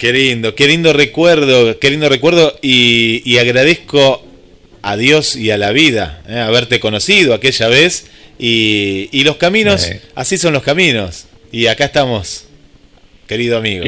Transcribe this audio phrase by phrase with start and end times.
[0.00, 4.26] Qué lindo, qué lindo recuerdo, qué lindo recuerdo y, agradezco
[4.80, 10.38] a Dios y a la vida eh, haberte conocido aquella vez y, los caminos, así
[10.38, 12.48] son los caminos y acá estamos,
[13.28, 13.84] querido amigo.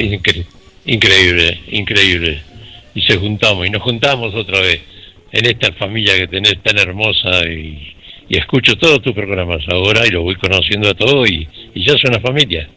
[0.85, 2.43] increíble, increíble.
[2.93, 4.81] Y se juntamos y nos juntamos otra vez
[5.31, 7.89] en esta familia que tenés tan hermosa y,
[8.29, 12.19] escucho todos tus programas ahora y lo voy conociendo a todos y, ya es una
[12.19, 12.69] familia.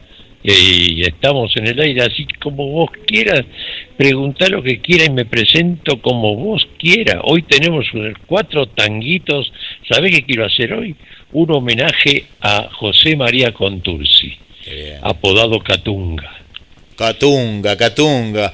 [0.43, 3.43] Y, estamos en el aire así como vos quieras,
[3.97, 7.17] pregunta lo que quieras y me presento como vos quieras.
[7.23, 7.85] Hoy tenemos
[8.27, 9.51] cuatro tanguitos,
[9.89, 10.95] ¿sabés qué quiero hacer hoy?
[11.33, 14.37] Un homenaje a José María Contursi,
[15.01, 16.31] apodado Catunga.
[16.95, 18.53] Catunga, Catunga.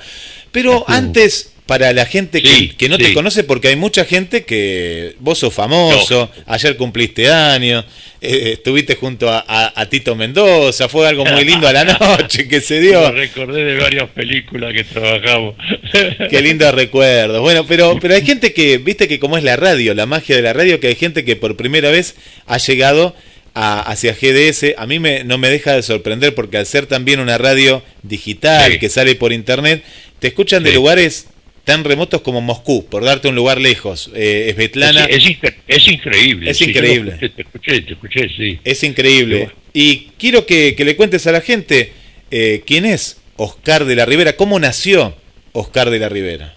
[0.51, 5.39] Pero antes, para la gente que, no te conoce, porque hay mucha gente que vos
[5.39, 7.85] sos famoso, ayer cumpliste años,
[8.19, 12.81] eh, estuviste junto a, Tito Mendoza, fue algo muy lindo a la noche que se
[12.81, 13.11] dio.
[13.11, 15.55] recordé de varias películas que trabajamos.
[16.29, 17.41] Qué lindo recuerdo.
[17.41, 20.41] Bueno, pero, pero hay gente que, viste que como es la radio, la magia de
[20.41, 23.15] la radio, que hay gente que por primera vez ha llegado
[23.55, 27.37] hacia GDS, a mí me, no me deja de sorprender porque al ser también una
[27.37, 29.83] radio digital que sale por internet,
[30.19, 31.27] te escuchan de lugares
[31.63, 34.11] tan remotos como Moscú, por darte un lugar lejos.
[34.15, 35.05] Eh, Svetlana.
[35.05, 35.25] Es,
[35.67, 36.51] es, increíble.
[36.51, 37.13] Es increíble.
[37.13, 38.59] Te, escuché, te escuché, sí.
[38.63, 39.49] Es increíble.
[39.73, 41.93] Y quiero que, le cuentes a la gente
[42.31, 45.15] eh, quién es Oscar de la Ribera, cómo nació
[45.53, 46.53] Oscar de la Ribera.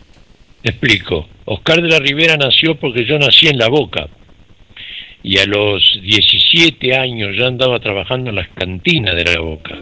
[0.62, 1.28] Te explico.
[1.44, 4.08] Oscar de la Ribera nació porque yo nací en La Boca.
[5.22, 9.76] Y a los 17 años ya andaba trabajando en las cantinas de La Boca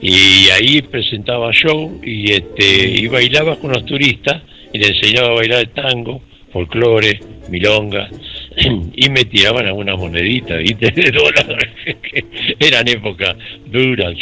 [0.00, 5.34] y ahí presentaba show y este y bailaba con los turistas y le enseñaba a
[5.34, 8.08] bailar el tango, folclore, milonga
[8.94, 10.90] y me tiraban algunas moneditas ¿viste?
[10.94, 12.24] de dólares que
[12.60, 14.14] eran épocas duras.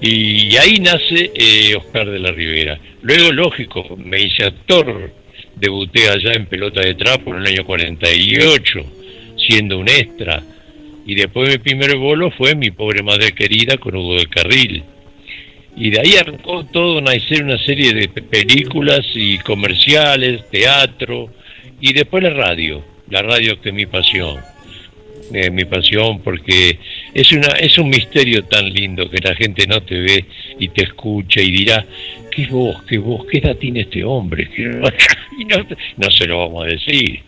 [0.00, 2.78] Y ahí nace eh, Oscar de la Ribera.
[3.02, 5.12] Luego lógico me hice actor
[5.56, 8.80] debuté allá en pelota de trapo en el año 48
[9.36, 10.42] siendo un extra.
[11.06, 14.84] Y después mi primer bolo fue mi pobre madre querida con Hugo del Carril
[15.76, 21.30] y de ahí arrancó todo nacer una serie de películas y comerciales, teatro
[21.80, 24.38] y después la radio, la radio que es mi pasión,
[25.32, 26.78] eh, mi pasión porque
[27.12, 30.24] es una es un misterio tan lindo que la gente no te ve
[30.58, 31.84] y te escucha y dirá
[32.30, 36.68] qué voz, qué voz, qué edad tiene este hombre, y no, se lo vamos a
[36.68, 37.20] decir.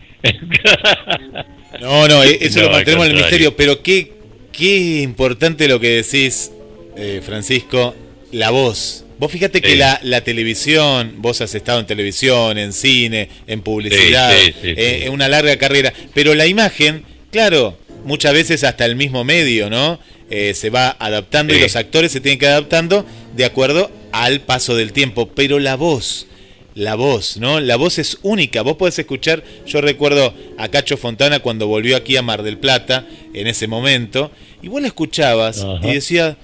[1.80, 4.12] No, no, e-, eso lo mantenemos en el misterio, pero qué
[4.52, 6.50] qué importante lo que decís,
[6.96, 7.94] eh, Francisco
[8.32, 9.04] la voz.
[9.18, 14.34] Vos fíjate que la, la, televisión, vos has estado en televisión, en cine, en publicidad,
[14.36, 19.70] eh, en una larga carrera, pero la imagen, claro, muchas veces hasta el mismo medio,
[19.70, 19.98] ¿no?
[20.28, 24.76] Eh, se va adaptando y los actores se tienen que adaptando de acuerdo al paso
[24.76, 26.26] del tiempo, pero la voz,
[26.74, 27.58] la voz, ¿no?
[27.60, 28.60] La voz es única.
[28.62, 33.06] Vos podés escuchar, yo recuerdo a Cacho Fontana cuando volvió aquí a Mar del Plata,
[33.32, 34.30] en ese momento,
[34.62, 36.36] y vos la escuchabas y decías,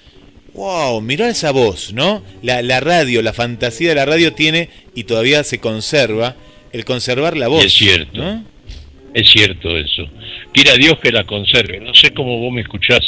[0.54, 2.22] wow, mirá esa voz, ¿no?
[2.42, 6.36] La, la, radio, la fantasía de la radio tiene y todavía se conserva
[6.72, 7.64] el conservar la voz.
[7.64, 8.40] es cierto.
[9.14, 10.08] Es cierto eso.
[10.52, 11.80] Quiera Dios que la conserve.
[11.80, 13.02] No sé cómo vos me escuchás.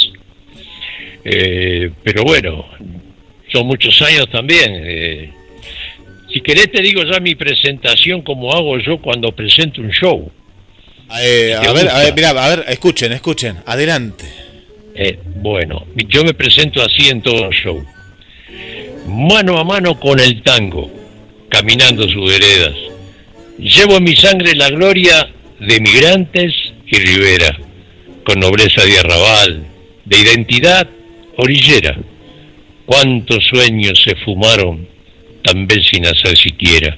[1.25, 2.67] Eh, pero bueno,
[3.51, 4.83] son muchos años también.
[4.85, 5.33] Eh.
[6.33, 10.31] si querés te digo ya mi presentación como hago yo cuando presento un show.
[11.23, 14.44] Eh, a ver, a ver, mirá, a ver, escuchen, escuchen, adelante.
[14.97, 17.85] Eh, bueno, yo me presento así en todo show.
[19.09, 20.91] Mano a mano con el tango,
[21.49, 22.75] caminando sus veredas.
[23.59, 25.29] Llevo en mi sangre la gloria
[25.59, 26.53] de migrantes
[26.87, 27.59] y ribera,
[28.25, 29.67] con nobleza de arrabal,
[30.05, 30.89] de identidad
[31.37, 31.97] orillera.
[32.87, 34.87] Cuántos sueños se fumaron,
[35.43, 36.97] tan vez sin hacer siquiera.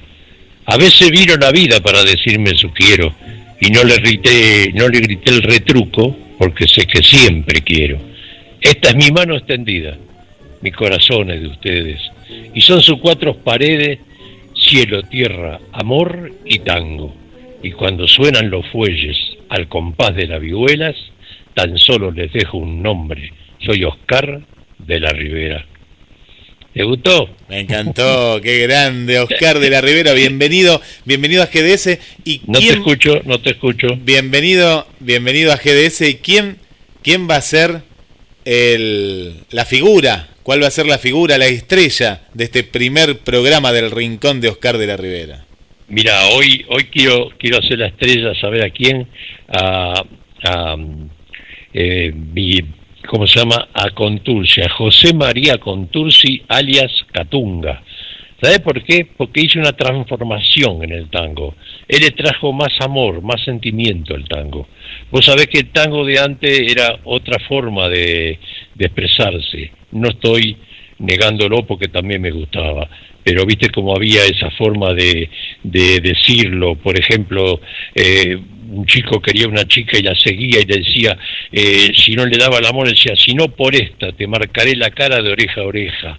[0.66, 3.14] A veces vino la vida para decirme su quiero,
[3.60, 7.98] y no le grité, no le grité el retruco, porque sé que siempre quiero.
[8.60, 9.96] Esta es mi mano extendida,
[10.62, 12.00] mi corazón es de ustedes,
[12.54, 13.98] y son sus cuatro paredes,
[14.54, 17.14] cielo, tierra, amor y tango.
[17.62, 19.16] Y cuando suenan los fuelles
[19.48, 20.96] al compás de las vihuelas,
[21.54, 23.32] tan solo les dejo un nombre,
[23.64, 24.40] soy Oscar
[24.78, 25.64] de la Ribera.
[26.76, 27.30] ¿Te gustó?
[27.48, 31.98] Me encantó, qué grande, Oscar de la Ribera, bienvenido, bienvenido a GDS.
[32.22, 33.96] ¿Y no te escucho, no te escucho.
[34.02, 36.02] Bienvenido, bienvenido a GDS.
[36.02, 36.58] ¿Y quién,
[37.02, 37.80] quién va a ser
[38.44, 40.28] el, la figura?
[40.42, 44.50] ¿Cuál va a ser la figura, la estrella de este primer programa del Rincón de
[44.50, 45.46] Oscar de la Ribera?
[45.88, 49.08] Mira, hoy, hoy quiero, quiero hacer la estrella, saber a quién,
[49.48, 50.04] a,
[50.44, 50.76] a
[51.72, 52.60] eh, mi
[53.06, 53.68] ¿cómo se llama?
[53.72, 57.82] A Contursi, a José María Contursi, alias Catunga.
[58.40, 59.06] ¿Sabe por qué?
[59.16, 61.54] Porque hizo una transformación en el tango.
[61.88, 64.68] Él le trajo más amor, más sentimiento al tango.
[65.10, 68.38] Vos sabés que el tango de antes era otra forma de,
[68.78, 69.72] expresarse.
[69.92, 70.56] No estoy
[70.98, 72.88] negándolo porque también me gustaba,
[73.24, 75.30] pero viste cómo había esa forma de,
[75.62, 76.74] decirlo.
[76.74, 77.60] Por ejemplo,
[77.94, 81.16] eh, un chico quería una chica y la seguía y le decía,
[81.52, 84.90] eh, si no le daba el amor, decía, si no por esta, te marcaré la
[84.90, 86.18] cara de oreja a oreja.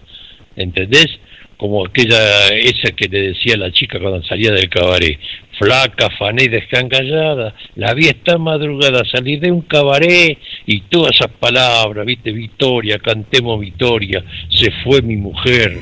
[0.55, 1.19] ¿Entendés?
[1.57, 5.19] como aquella esa que le decía la chica cuando salía del cabaret,
[5.57, 11.31] flaca, fané y descancallada, la vi esta madrugada, salí de un cabaret y todas esas
[11.31, 15.79] palabras, viste, Victoria, cantemos Victoria, se fue mi mujer,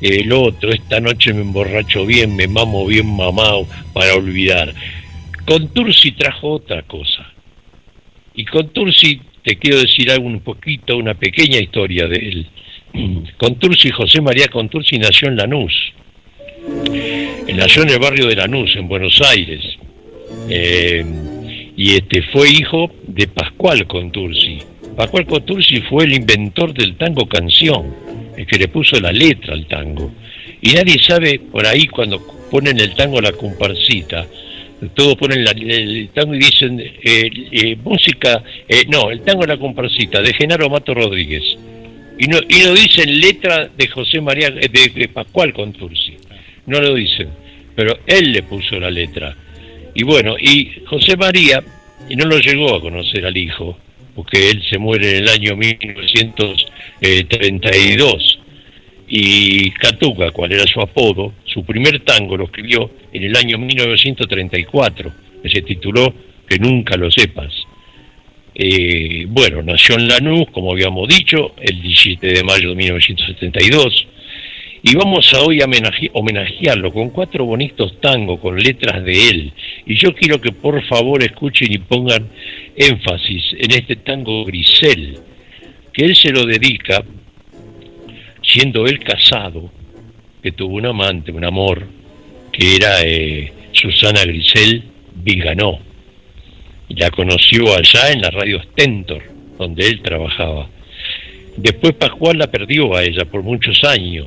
[0.00, 4.72] el otro, esta noche me emborracho bien, me mamo bien mamado para olvidar.
[5.46, 7.32] Con Tursi trajo otra cosa.
[8.34, 12.46] Y con Tursi te quiero decir algo un poquito, una pequeña historia de él.
[13.38, 15.92] Contursi, José María Contursi nació en Lanús.
[17.54, 19.64] Nació en el barrio de Lanús, en Buenos Aires.
[20.48, 21.04] Eh,
[21.76, 24.58] y este fue hijo de Pascual Contursi.
[24.96, 27.94] Pascual Contursi fue el inventor del tango canción,
[28.36, 30.12] el que le puso la letra al tango.
[30.60, 34.26] Y nadie sabe por ahí cuando ponen el tango la comparsita,
[34.90, 38.42] todos ponen el tango y dicen eh, eh, música,
[38.88, 41.42] no, el tango a la comparsita de Genaro Mato Rodríguez
[42.18, 46.16] y no, y no dicen letra de José María, de, de Pascual Contursi.
[46.66, 47.28] No lo dicen.
[47.74, 49.34] Pero él le puso la letra.
[49.94, 51.64] Y bueno, y José María,
[52.08, 53.76] y no lo llegó a conocer al hijo,
[54.14, 58.38] porque él se muere en el año 1932.
[59.14, 65.12] Y Catuca, cual era su apodo, su primer tango lo escribió en el año 1934,
[65.42, 66.14] que se tituló
[66.48, 67.52] Que nunca lo sepas.
[68.54, 74.08] Eh, bueno, nació en Lanús, como habíamos dicho, el 17 de mayo de 1972.
[74.82, 75.66] Y vamos a hoy a
[76.14, 79.52] homenajearlo con cuatro bonitos tangos con letras de él.
[79.84, 82.30] Y yo quiero que por favor escuchen y pongan
[82.74, 85.18] énfasis en este tango Grisel,
[85.92, 87.04] que él se lo dedica,
[88.52, 89.70] siendo él casado,
[90.42, 91.86] que tuvo un amante, un amor,
[92.52, 94.84] que era eh, Susana Grisel
[95.14, 95.78] Viganó
[96.96, 99.22] la conoció allá en la radio Stentor,
[99.58, 100.68] donde él trabajaba.
[101.56, 104.26] Después Pascual la perdió a ella por muchos años.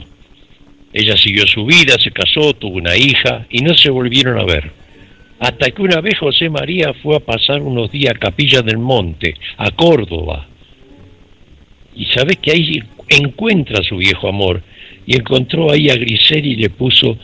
[0.93, 4.71] Ella siguió su vida, se casó, tuvo una hija y no se volvieron a ver.
[5.39, 9.35] Hasta que una vez José María fue a pasar unos días a Capilla del Monte,
[9.57, 10.47] a Córdoba.
[11.95, 14.61] Y sabes que ahí encuentra a su viejo amor
[15.05, 17.17] y encontró ahí a Grisel y le puso,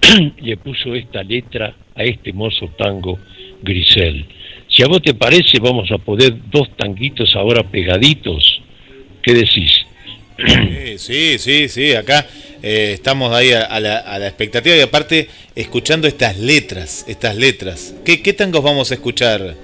[0.42, 3.18] le puso esta letra a este mozo tango
[3.62, 4.26] Grisel.
[4.68, 8.60] Si a vos te parece, vamos a poder dos tanguitos ahora pegaditos.
[9.22, 9.86] ¿Qué decís?
[10.98, 12.26] Sí, sí, sí, acá
[12.62, 17.94] eh, estamos ahí a, la, expectativa y aparte escuchando estas letras, estas letras.
[18.04, 19.54] ¿Qué, qué tangos vamos a escuchar?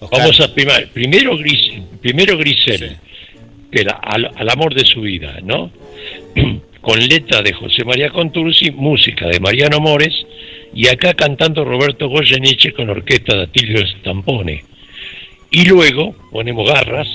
[0.00, 2.98] Vamos a primar, primero, Gris, primero Grisel,
[3.82, 5.70] al, amor de su vida, ¿no?
[6.80, 10.14] Con letra de José María Contursi, música de Mariano Mores
[10.72, 14.64] y acá cantando Roberto Goyeneche con orquesta de Atilio Stampone.
[15.50, 17.08] Y luego ponemos garras,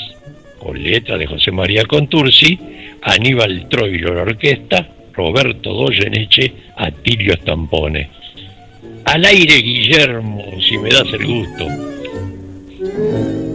[0.59, 2.59] con letra de José María Contursi,
[3.01, 8.09] Aníbal Troilo la orquesta, Roberto Goyeneche, Atilio Stampone.
[9.05, 13.50] Al aire, Guillermo, si me das el gusto.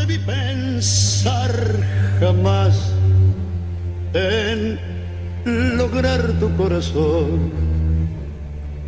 [0.00, 1.52] Debí pensar
[2.20, 2.92] jamás
[4.14, 4.78] en
[5.76, 7.50] lograr tu corazón.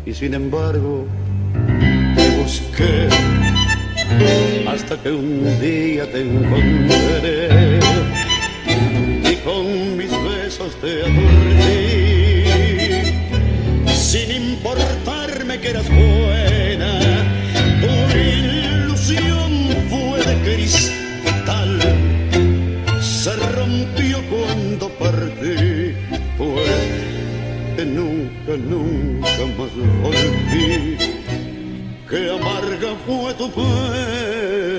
[0.05, 1.07] Y sin embargo,
[2.15, 3.07] te busqué
[4.67, 7.79] hasta que un día te encontré
[9.31, 12.43] y con mis besos te aturdí,
[13.87, 16.63] sin importarme que eras buena
[20.43, 20.82] cristal
[28.47, 29.71] nunca, nunca más
[30.01, 30.97] volví.
[32.09, 34.77] Que amarga fue tu pena,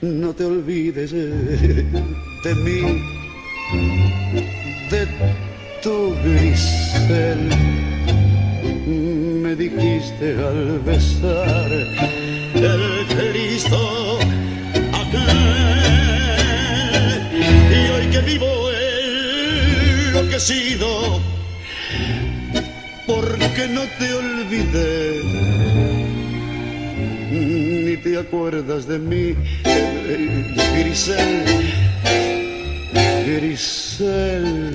[0.00, 2.80] no te olvides de mí,
[4.90, 5.06] de
[5.82, 7.50] tu grisel.
[9.42, 11.70] Me dijiste al besar
[12.54, 14.18] el Cristo
[14.92, 15.30] aquel.
[17.70, 18.50] Y hoy que vivo
[20.08, 21.20] enloquecido,
[23.60, 25.22] porque no te olvidé,
[27.30, 29.34] ni te acuerdas de mí,
[30.76, 31.44] Grisel,
[33.26, 34.74] Grisel.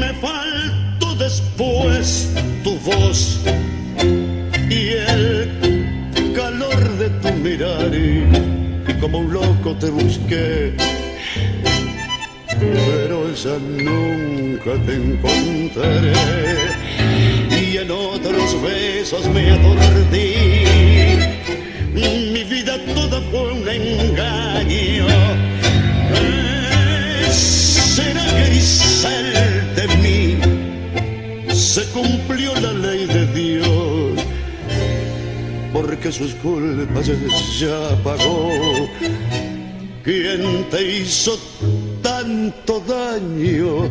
[0.00, 2.28] Me faltó después
[2.62, 3.40] tu voz
[4.70, 10.74] y el calor de tu mirar y como un loco te busqué
[12.60, 16.12] pero ya nunca te encontraré.
[17.50, 20.34] Y en otros besos me aturdí.
[21.94, 25.06] Mi vida toda fue un engaño.
[27.30, 31.54] Será Grisel de mí.
[31.54, 34.24] Se cumplió la ley de Dios.
[35.72, 37.06] Porque sus culpas
[37.58, 38.50] ya pagó.
[40.02, 41.38] ¿Quién te hizo
[42.18, 43.88] tanto daño,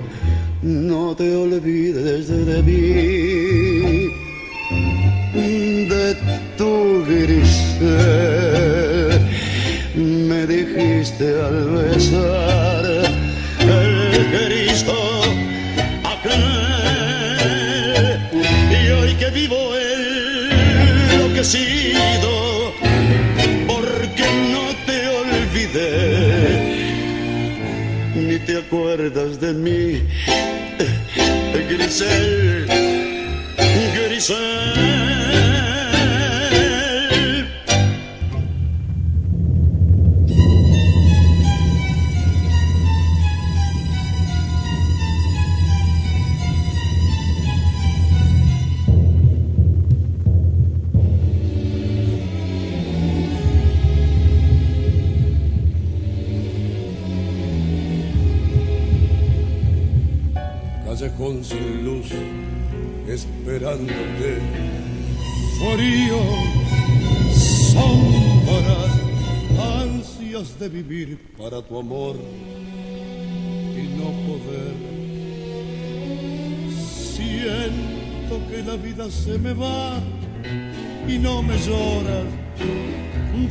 [0.61, 4.09] no te olvides de mí,
[5.87, 6.15] de
[6.57, 7.53] tu gris.
[9.95, 12.83] Me dijiste al besar
[13.61, 14.97] el Cristo
[16.13, 16.45] aquel,
[18.77, 19.61] y hoy que vivo
[21.13, 21.76] enloquecido,
[28.67, 30.01] acuerdas de mí,
[31.69, 32.67] Grisel,
[33.95, 35.16] Grisel.
[63.67, 64.39] Esperándote.
[65.59, 66.19] Frío,
[67.73, 68.91] sombras,
[69.83, 72.15] ansias de vivir para tu amor
[73.75, 74.75] y no poder.
[77.15, 79.99] Siento que la vida se me va
[81.07, 82.25] y no me lloras.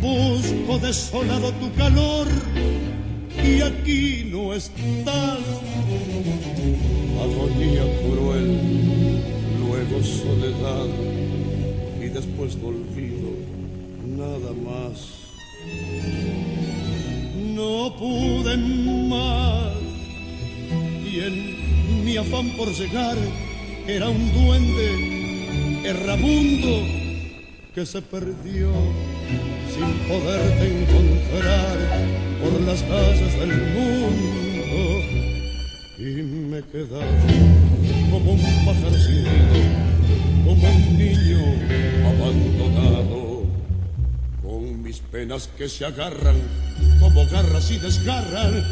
[0.00, 2.26] Busco desolado tu calor
[3.42, 5.38] y aquí no estás
[7.22, 8.95] agonía cruel,
[10.02, 10.86] soledad
[12.00, 13.30] y después olvido,
[14.04, 15.26] nada más.
[17.54, 19.72] No pude más
[21.04, 23.16] y en mi afán por llegar
[23.86, 27.06] era un duende errabundo
[27.74, 28.70] que se perdió
[29.72, 31.78] sin poderte encontrar
[32.42, 34.56] por las calles del mundo
[35.98, 39.24] y me he quedado como un sin
[40.46, 41.38] como un niño
[42.06, 43.44] abandonado,
[44.42, 46.36] con mis penas que se agarran
[46.98, 48.64] como garras y desgarran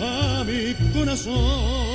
[0.00, 1.87] a mi corazón.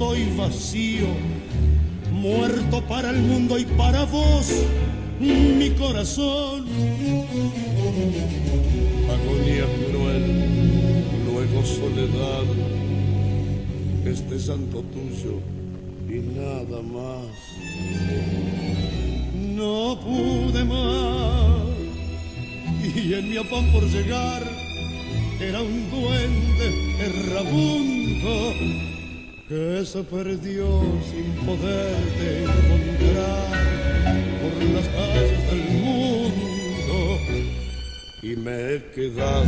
[0.00, 1.08] Estoy vacío,
[2.10, 4.50] muerto para el mundo y para vos,
[5.20, 6.64] mi corazón.
[9.10, 12.44] Agonía cruel, luego soledad,
[14.06, 15.38] este santo tuyo
[16.08, 17.26] y nada más.
[19.54, 21.60] No pude más
[22.96, 24.50] y en mi afán por llegar
[25.38, 28.89] era un duende errabundo
[29.50, 30.80] que se perdió
[31.10, 33.48] sin poderte encontrar
[34.40, 37.18] por las calles del mundo.
[38.22, 39.46] Y me he quedado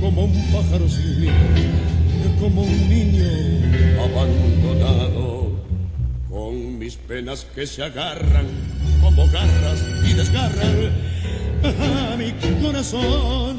[0.00, 1.32] como un pájaro sin nido,
[2.38, 3.28] como un niño
[3.98, 5.50] abandonado
[6.30, 8.46] con mis penas que se agarran
[9.02, 10.92] como garras y desgarran
[11.64, 12.30] a mi
[12.62, 13.58] corazón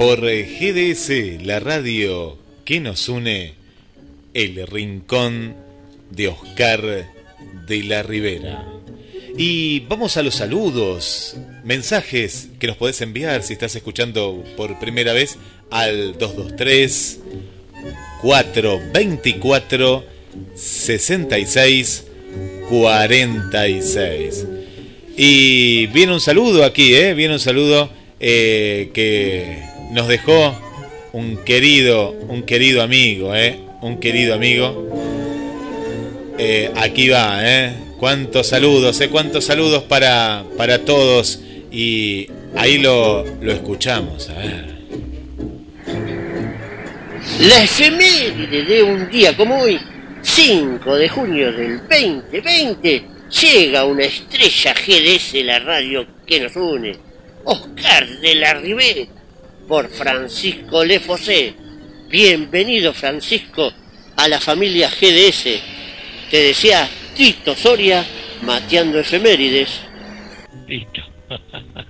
[0.00, 3.52] por GDS, la radio que nos une,
[4.32, 5.54] el rincón
[6.08, 7.06] de Oscar
[7.66, 8.66] de la Ribera.
[9.36, 15.12] Y vamos a los saludos, mensajes que nos podés enviar si estás escuchando por primera
[15.12, 15.36] vez
[15.70, 17.20] al 223
[18.22, 20.04] 424
[20.54, 22.04] 66
[22.70, 24.46] 46.
[25.18, 27.12] Y viene un saludo aquí, ¿eh?
[27.12, 30.56] Viene un saludo eh, que nos dejó
[31.12, 33.60] un querido, un querido amigo, ¿eh?
[33.80, 34.88] Un querido amigo.
[36.38, 37.74] Eh, aquí va, ¿eh?
[37.98, 39.08] Cuántos saludos, ¿eh?
[39.08, 41.40] Cuántos saludos para, para todos.
[41.70, 44.80] Y ahí lo, lo escuchamos, a ver.
[47.40, 49.78] La efeméride de un día como hoy,
[50.22, 53.04] 5 de junio del 2020,
[53.40, 56.96] llega una estrella GDS, la radio que nos une,
[57.44, 59.06] Oscar de la Ribera,
[59.70, 61.54] por Francisco Lefosé.
[62.08, 63.72] Bienvenido, Francisco,
[64.16, 65.44] a la familia GDS.
[66.28, 68.04] Te decía Tito Soria,
[68.42, 69.80] mateando efemérides.
[70.66, 71.02] Listo.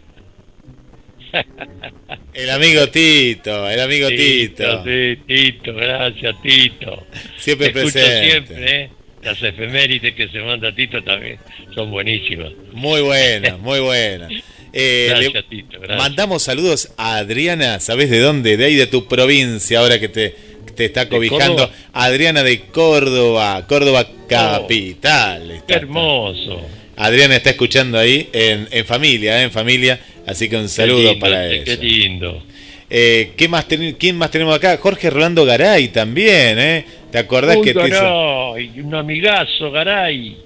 [2.34, 4.84] El amigo Tito, el amigo Tito.
[4.84, 7.06] Sí, Tito, gracias Tito.
[7.38, 8.30] Siempre Te escucho presente.
[8.30, 8.90] siempre, ¿eh?
[9.22, 11.38] Las efemérides que se manda Tito también
[11.74, 12.52] son buenísimas.
[12.72, 14.28] Muy buena, muy buena.
[14.72, 15.96] Eh, le-.
[15.96, 18.56] Mandamos saludos a Adriana, ¿sabes de dónde?
[18.56, 20.34] De ahí de tu provincia, ahora que te,
[20.76, 21.70] te está cobijando.
[21.92, 25.62] Adriana de Córdoba, Córdoba capital.
[25.66, 26.60] Qué hermoso.
[26.96, 31.10] Adriana está escuchando ahí en, en familia, eh, en familia, así que un Qué saludo
[31.12, 31.76] lindo, para Qué ella.
[31.76, 32.42] lindo.
[32.90, 34.76] Eh, ¿qué más ten- ¿Quién más tenemos acá?
[34.76, 36.84] Jorge Rolando Garay también, ¿eh?
[37.10, 38.52] ¿Te acordás Uy, que te hizo-
[38.84, 40.36] un amigazo, Garay.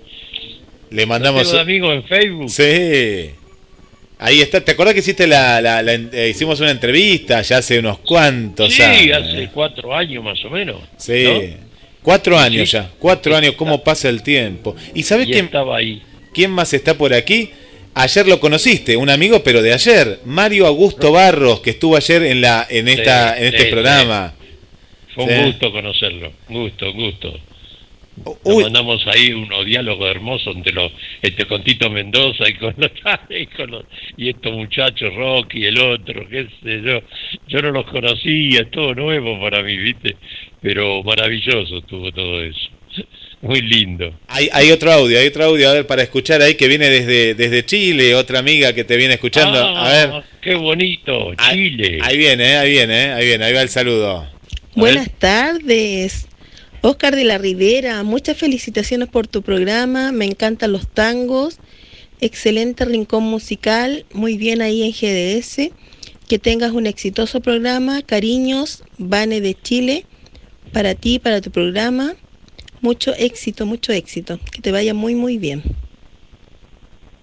[0.91, 2.51] le Mandamos tengo de amigo en Facebook.
[2.51, 3.31] Sí.
[4.19, 4.61] Ahí está.
[4.61, 8.73] ¿Te acordás que hiciste la, la- la- eh, hicimos una entrevista ya hace unos cuantos
[8.73, 9.23] Sí, años?
[9.23, 9.51] hace eh?
[9.53, 10.77] cuatro años más o menos.
[10.97, 11.25] Sí.
[11.25, 11.65] ¿no?
[12.03, 12.77] Cuatro años Sí.
[12.77, 12.91] ya.
[12.99, 13.55] Cuatro años.
[13.55, 14.77] ¿Cómo pasa el tiempo?
[14.95, 16.01] ¿Y sabés Y quién, estaba ahí.
[16.33, 17.51] quién más está por aquí?
[17.97, 20.21] Ayer lo conociste, un amigo, pero de ayer.
[20.25, 24.35] Mario Augusto Barros, que estuvo ayer en la en esta Sí, en este sí, programa.
[25.15, 25.37] Fue un Sí.
[25.47, 26.33] gusto conocerlo.
[26.49, 27.39] Gusto, gusto.
[28.25, 32.91] Nos mandamos ahí unos diálogos hermosos entre los, este con Tito Mendoza y con los,
[33.29, 33.85] y con los
[34.17, 37.01] y estos muchachos Rocky y el otro, qué sé yo.
[37.49, 40.17] Yo no los conocía, es todo nuevo para mí, ¿viste?
[40.61, 42.69] Pero maravilloso estuvo todo eso.
[43.43, 44.15] Muy lindo.
[44.29, 47.35] hay, hay otro audio, hay otro audio, a ver, para escuchar ahí que viene desde,
[47.35, 49.59] desde Chile, otra amiga que te viene escuchando.
[49.59, 50.25] Ah, a ver.
[50.41, 51.99] Qué bonito, Chile.
[52.03, 54.27] Ahí viene, eh, ahí viene, eh, ahí viene, ahí va el saludo.
[54.75, 56.27] Buenas tardes.
[56.87, 61.59] Oscar de la Rivera, muchas felicitaciones por tu programa, me encantan los tangos,
[62.21, 65.73] excelente rincón musical, muy bien ahí en GDS,
[66.29, 70.05] que tengas un exitoso programa, cariños, Vane de Chile,
[70.75, 72.17] para ti, para tu programa,
[72.83, 75.63] mucho éxito, mucho éxito, que te vaya muy, muy bien.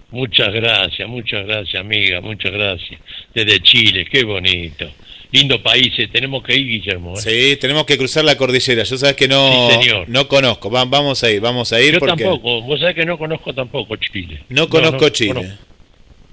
[0.09, 2.99] Muchas gracias, muchas gracias, amiga, muchas gracias.
[3.35, 4.91] Desde Chile, qué bonito.
[5.31, 7.13] Lindo país, eh, tenemos que ir, Guillermo.
[7.17, 7.21] ¿eh?
[7.21, 8.83] Sí, tenemos que cruzar la cordillera.
[8.83, 10.69] Yo sabes que no, Sí, no conozco.
[10.69, 13.53] Va- vamos a ir, vamos a ir Yo porque tampoco, vos sabés que no conozco
[13.53, 14.43] tampoco Chile.
[14.49, 15.33] no conozco Chile.
[15.33, 15.57] conozco.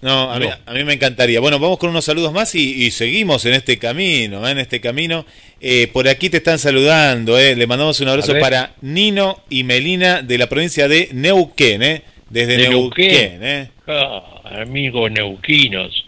[0.01, 0.53] No, a, Mí, No.
[0.67, 1.41] a mí me encantaría.
[1.41, 4.53] Bueno, vamos con unos saludos más y, y seguimos en este camino, ¿eh?
[4.53, 5.27] en este camino.
[5.61, 7.57] Eh, por aquí te están saludando, ¿eh?
[7.57, 12.03] le mandamos un abrazo para Nino y Melina de la provincia de Neuquén, ¿eh?
[12.31, 13.09] desde Neuquén.
[13.11, 13.39] Neuquén.
[13.43, 13.69] ¿eh?
[13.89, 14.23] Ah,
[14.61, 16.05] amigos neuquinos,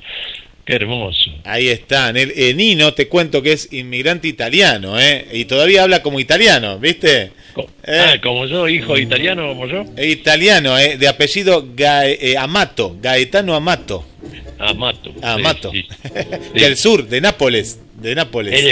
[0.65, 1.31] qué hermoso.
[1.45, 2.17] Ahí están.
[2.17, 5.27] El, eh, Nino, te cuento que es inmigrante italiano, ¿eh?
[5.33, 7.33] y todavía habla como italiano, ¿viste?
[7.55, 7.99] Co- Eh.
[7.99, 9.85] Ah, como yo, hijo italiano como yo.
[9.97, 10.97] Es italiano, ¿eh?
[10.97, 14.07] de apellido Gae- eh, Amato, Gaetano Amato.
[14.59, 15.13] Amato.
[15.23, 15.71] Amato.
[15.73, 15.85] Sí,
[16.55, 16.61] sí.
[16.61, 17.81] Del sur, de Nápoles.
[18.01, 18.55] De Nápoles.
[18.55, 18.69] Él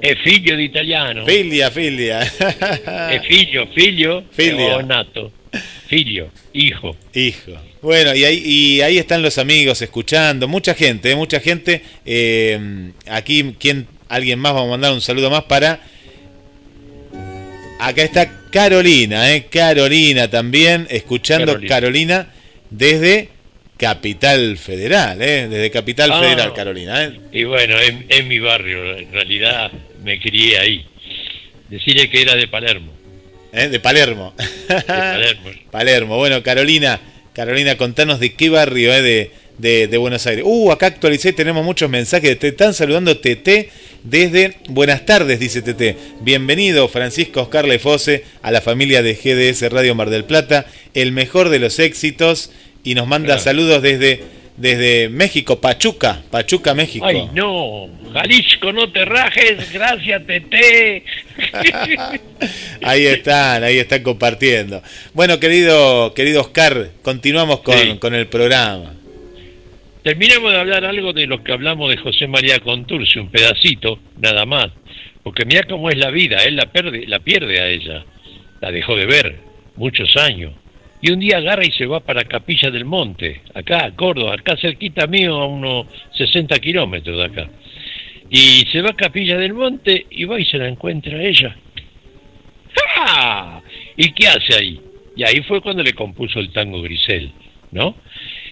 [0.00, 1.24] è figlio di italiano.
[1.26, 2.20] Filia, filia.
[2.20, 4.76] È figlio, figlio, Figlio.
[4.76, 5.30] o nato.
[5.88, 6.96] Figlio, hijo.
[7.14, 7.52] Hijo.
[7.82, 10.48] Bueno, y ahí, y ahí están los amigos escuchando.
[10.48, 11.16] Mucha gente, ¿eh?
[11.16, 11.82] mucha gente.
[12.04, 14.52] Eh, aquí, ¿quién, alguien más?
[14.54, 15.80] Vamos a mandar un saludo más para.
[17.78, 19.46] Acá está Carolina, ¿eh?
[19.50, 22.28] Carolina también, escuchando Carolina, Carolina.
[22.70, 23.28] desde
[23.76, 25.46] Capital Federal, ¿eh?
[25.48, 26.20] Desde Capital Ah.
[26.20, 27.12] Federal, Carolina, ¿eh?
[27.32, 29.70] Y bueno, en, en mi barrio, en realidad
[30.02, 30.86] me crié ahí.
[31.68, 32.92] Decirle que era de Palermo.
[33.56, 33.68] ¿Eh?
[33.68, 34.34] De Palermo.
[34.68, 35.50] De Palermo.
[35.70, 36.16] Palermo.
[36.18, 37.00] Bueno, Carolina,
[37.32, 40.44] Carolina, contanos de qué barrio eh, de, de, de Buenos Aires.
[40.46, 42.38] Uh, acá actualicé, tenemos muchos mensajes.
[42.38, 43.70] Te están saludando TT
[44.04, 45.96] desde Buenas tardes, dice TT.
[46.20, 50.66] Bienvenido, Francisco Oscar Lefose, a la familia de GDS Radio Mar del Plata.
[50.94, 52.50] El mejor de los éxitos.
[52.84, 53.40] Y nos manda Claro.
[53.42, 54.22] saludos desde
[54.56, 57.06] desde México, Pachuca, Pachuca, México.
[57.06, 61.04] Ay, no, Jalisco, no te rajes, gracias, Tete.
[62.82, 64.82] ahí están, ahí están compartiendo.
[65.12, 68.94] Bueno, querido, querido Oscar, continuamos con, con el programa.
[70.02, 74.46] Terminamos de hablar algo de lo que hablamos de José María Contursi, un pedacito, nada
[74.46, 74.70] más.
[75.24, 78.04] Porque mira cómo es la vida, él la, pierde, la pierde a ella,
[78.60, 79.40] la dejó de ver
[79.74, 80.52] muchos años.
[81.06, 85.06] Y un día agarra y se va para Capilla del Monte, acá, Córdoba, acá cerquita
[85.06, 85.86] mío, a unos
[86.18, 87.48] 60 kilómetros de acá.
[88.28, 91.56] Y se va a Capilla del Monte y va y se la encuentra ella.
[92.74, 93.62] ¡Ja!
[93.96, 94.80] ¿Y qué hace ahí?
[95.14, 97.30] Y ahí fue cuando le compuso el tango Grisel,
[97.70, 97.94] ¿no?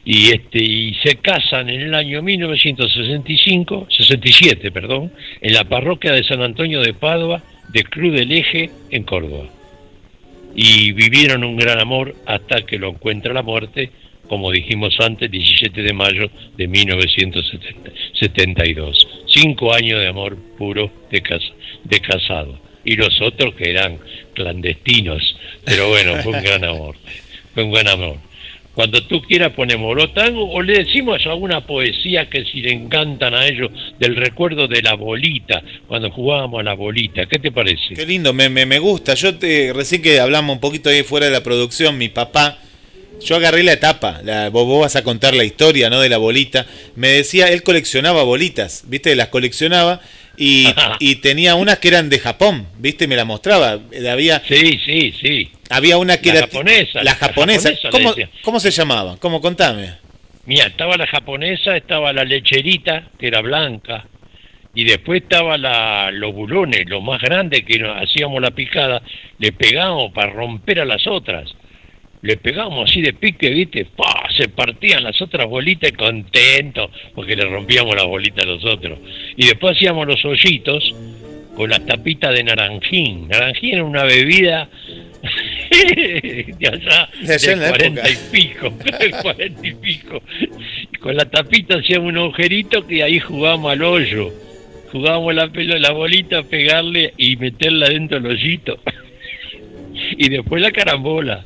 [0.04, 6.22] y este y se casan en el año 1965, 67, perdón, en la parroquia de
[6.22, 9.48] San Antonio de Padua de Cruz del Eje en Córdoba.
[10.54, 13.90] Y vivieron un gran amor hasta que lo encuentra la muerte,
[14.28, 19.06] como dijimos antes, 17 de mayo de 1972.
[19.26, 22.58] Cinco años de amor puro de, casa, de casado.
[22.84, 23.98] Y los otros que eran
[24.34, 25.36] clandestinos.
[25.64, 26.96] Pero bueno, fue un gran amor.
[27.54, 28.18] Fue un gran amor.
[28.74, 33.34] Cuando tú quieras ponemos los tangos o le decimos alguna poesía que si le encantan
[33.34, 37.26] a ellos del recuerdo de la bolita, cuando jugábamos a la bolita.
[37.26, 37.94] ¿Qué te parece?
[37.94, 39.14] Qué lindo, me, me, me gusta.
[39.14, 42.58] Yo te, recién que hablamos un poquito ahí fuera de la producción, mi papá,
[43.24, 46.00] yo agarré la etapa, la, vos, vas a contar la historia ¿no?
[46.00, 46.66] de la bolita.
[46.96, 49.14] Me decía, él coleccionaba bolitas, ¿viste?
[49.14, 50.00] Las coleccionaba
[50.36, 50.66] y,
[50.98, 53.06] y tenía unas que eran de Japón, ¿viste?
[53.06, 53.78] Me la mostraba.
[54.10, 55.48] Había, sí, sí, sí.
[55.70, 56.46] Había una que la era.
[56.46, 57.70] Japonesa, la, japonesa.
[57.90, 59.16] ¿Cómo, ¿Cómo, se llamaba?
[59.18, 59.94] ¿Cómo contame?
[60.46, 64.04] Mira, estaba la japonesa, estaba la lecherita, que era blanca,
[64.74, 69.02] y después estaba la, los bulones, lo más grande que hacíamos la picada,
[69.38, 71.54] le pegábamos para romper a las otras.
[72.20, 73.84] Le pegábamos así de pique, ¿viste?
[73.84, 74.28] ¡Pah!
[74.36, 78.98] Se partían las otras bolitas y contentos, porque le rompíamos las bolitas a los otros.
[79.36, 80.94] Y después hacíamos los hoyitos
[81.54, 83.28] con las tapitas de naranjín.
[83.28, 84.68] Naranjín era una bebida
[85.70, 90.22] de allá, de, cuarenta y pico, de cuarenta y pico.
[90.92, 94.32] Y con la tapita hacíamos un agujerito que ahí jugábamos al hoyo.
[94.92, 98.78] Jugábamos la pelo, la bolita, pegarle y meterla dentro del hoyito.
[100.16, 101.44] y después la carambola.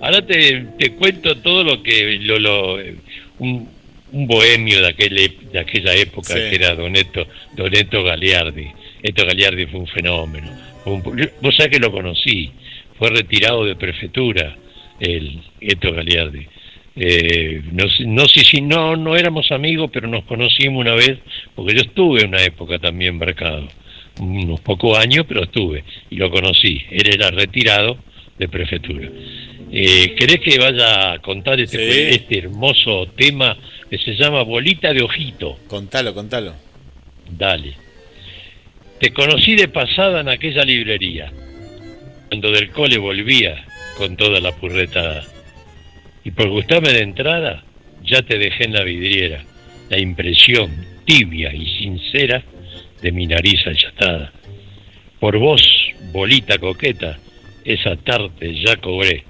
[0.00, 2.78] Ahora te, te cuento todo lo que lo, lo
[3.38, 3.68] un,
[4.12, 8.68] un bohemio de aquella, de aquella época que era Doneto, Doneto Galiardi.
[9.06, 10.48] Esto Galiardi fue un fenómeno.
[10.84, 12.50] vos sabés que lo conocí
[12.98, 14.56] fue retirado de prefectura
[14.98, 16.44] el Eto Galiardi.
[16.96, 21.18] Eh, no, no sé si no, no éramos amigos, pero nos conocimos una vez,
[21.54, 23.68] porque yo estuve en una época también embarcado,
[24.18, 26.82] unos pocos años, pero estuve, y lo conocí.
[26.90, 27.98] Él era retirado
[28.36, 29.08] de prefectura.
[29.70, 33.56] Eh, ¿Querés que vaya a contar este, este hermoso tema
[33.88, 35.58] que se llama Bolita de Ojito?
[35.68, 36.54] Contalo, contalo.
[37.30, 37.85] Dale.
[39.00, 41.30] Te conocí de pasada en aquella librería
[42.28, 43.62] cuando del cole volvía
[43.98, 45.22] con toda la purretada.
[46.24, 47.62] Y por gustarme de entrada,
[48.02, 49.44] ya te dejé en la vidriera
[49.90, 50.70] la impresión
[51.04, 52.42] tibia y sincera
[53.02, 54.32] de mi nariz achatada.
[55.20, 55.62] Por vos,
[56.12, 57.18] bolita coqueta,
[57.64, 59.24] esa tarde ya cobré,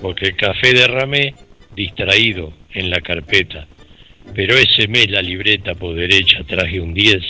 [0.00, 1.34] porque el café derramé
[1.74, 3.66] distraído en la carpeta.
[4.34, 7.22] Pero ese mes la libreta por derecha traje un 10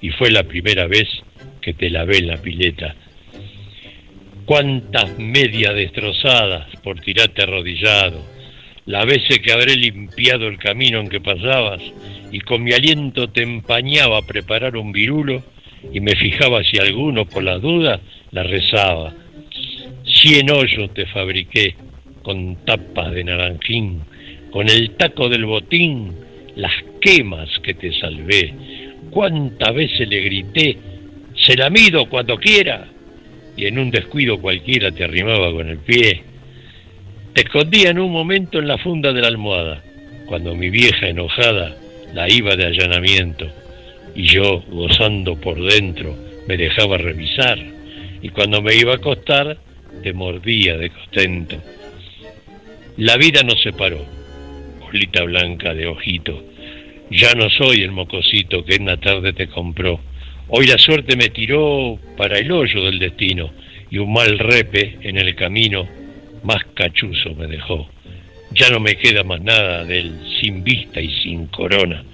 [0.00, 1.06] y fue la primera vez
[1.66, 2.94] que te lavé en la pileta
[4.44, 8.24] cuántas medias destrozadas por tirarte arrodillado,
[8.86, 11.82] las veces que habré limpiado el camino en que pasabas
[12.30, 15.42] y con mi aliento te empañaba a preparar un virulo
[15.92, 18.00] y me fijaba si alguno por las dudas
[18.30, 19.12] la rezaba.
[20.04, 21.74] Cien hoyos te fabriqué
[22.22, 24.02] con tapas de naranjín,
[24.52, 26.12] con el taco del botín,
[26.54, 28.54] las quemas que te salvé.
[29.10, 30.76] Cuántas veces le grité,
[31.46, 32.88] se la mido cuando quiera,
[33.56, 36.24] y en un descuido cualquiera te arrimaba con el pie.
[37.32, 39.82] Te escondía en un momento en la funda de la almohada,
[40.26, 41.76] cuando mi vieja enojada
[42.12, 43.48] la iba de allanamiento,
[44.16, 46.16] y yo, gozando por dentro,
[46.48, 47.58] me dejaba revisar,
[48.20, 49.56] y cuando me iba a acostar,
[50.02, 51.62] te mordía de contento.
[52.96, 54.04] La vida nos separó,
[54.80, 56.42] bolita blanca de ojito.
[57.10, 60.00] Ya no soy el mocosito que en la tarde te compró
[60.48, 63.50] Hoy la suerte me tiró para el hoyo del destino
[63.90, 65.88] y un mal repe en el camino
[66.44, 67.88] más cachuzo me dejó.
[68.52, 72.04] Ya no me queda más nada del sin vista y sin corona.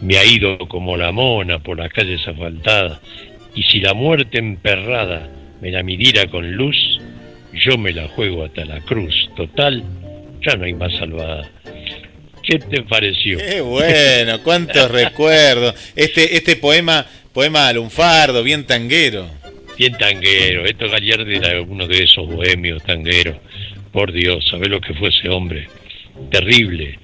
[0.00, 3.00] Me ha ido como la mona por las calles asfaltadas
[3.56, 5.28] y si la muerte emperrada
[5.60, 6.76] me la midiera con luz,
[7.52, 9.30] yo me la juego hasta la cruz.
[9.36, 9.82] Total,
[10.46, 11.50] ya no hay más salvada.
[12.42, 13.38] ¿Qué te pareció?
[13.38, 15.74] Qué bueno, cuántos recuerdos.
[15.96, 19.28] Este, este poema, poema lunfardo, bien tanguero.
[19.76, 20.64] Bien tanguero.
[20.64, 23.36] Esto Gallardi era uno de esos bohemios tangueros.
[23.92, 25.68] Por Dios, ¿sabés lo que fue ese hombre?
[26.30, 26.98] Terrible,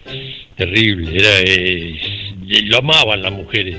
[0.57, 1.19] terrible.
[1.19, 2.01] Era, eh,
[2.65, 3.77] lo amaban las mujeres.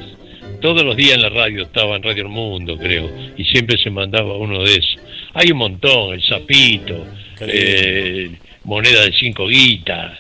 [0.62, 3.90] Todos los días en la radio estaba en Radio El Mundo, creo, y siempre se
[3.90, 4.98] mandaba uno de esos.
[5.34, 7.08] Hay un montón, el sapito,
[7.40, 8.30] eh,
[8.66, 10.20] moneda de cinco guitas.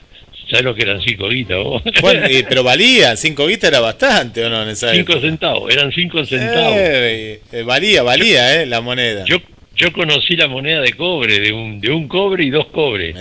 [0.51, 1.81] ¿Sabes lo que eran cinco guitas vos?
[2.01, 4.67] Bueno, eh, pero valía, cinco guitas era bastante, ¿o no?
[4.67, 6.75] En cinco centavos, eran cinco centavos.
[6.77, 8.65] Eh, eh, valía, valía, ¿eh?
[8.65, 9.23] La moneda.
[9.25, 9.37] Yo,
[9.77, 13.15] yo conocí la moneda de cobre, de un, de un cobre y dos cobres.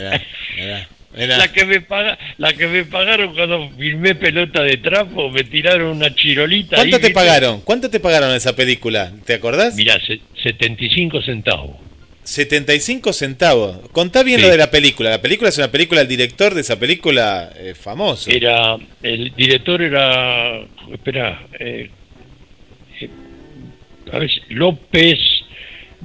[1.15, 5.97] La que me paga, la que me pagaron cuando filmé pelota de trapo, me tiraron
[5.97, 6.77] una chirolita.
[6.77, 7.61] ¿Cuánto te pagaron?
[7.61, 9.13] ¿Cuánto te pagaron esa película?
[9.25, 9.77] ¿Te acordás?
[9.77, 10.01] Mirá,
[10.43, 11.77] 75 centavos.
[12.31, 13.89] 75 centavos.
[13.91, 15.11] Contá bien lo de la película.
[15.11, 18.31] La película es una película, el director de esa película eh, famoso.
[18.31, 20.61] Era, el director era,
[20.93, 21.91] espera, eh,
[23.01, 23.11] eh,
[24.13, 25.19] a ver, López,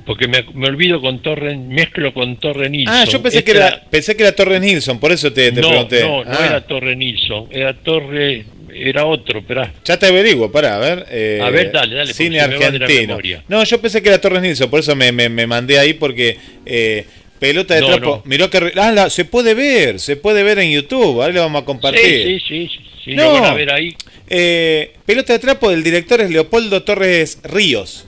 [0.04, 2.96] porque me, olvido con Torre, mezclo con Torre Nilsson.
[2.96, 6.02] Ah, yo pensé que era, pensé que era Torre Nilsson, por eso te, te pregunté.
[6.02, 6.46] No, no ah.
[6.48, 9.74] era Torre Nilsson, era Torre, era otro, espera.
[9.86, 11.06] Ya te averiguo, pará, a ver.
[11.10, 12.14] Eh, a ver, dale, dale.
[12.14, 13.18] Cine argentino.
[13.48, 17.06] No, yo pensé que era Torres Nilsson, por eso me, me, mandé ahí porque eh,
[17.40, 18.22] pelota de trapo.
[18.26, 21.22] Miró que ah, se puede ver, se puede ver en YouTube.
[21.22, 22.04] Ahora le vamos a compartir.
[22.04, 23.96] Sí, sí, sí, sí, no, lo van a ver ahí.
[24.28, 28.08] Eh, pelota de trapo del director es Leopoldo Torres Ríos.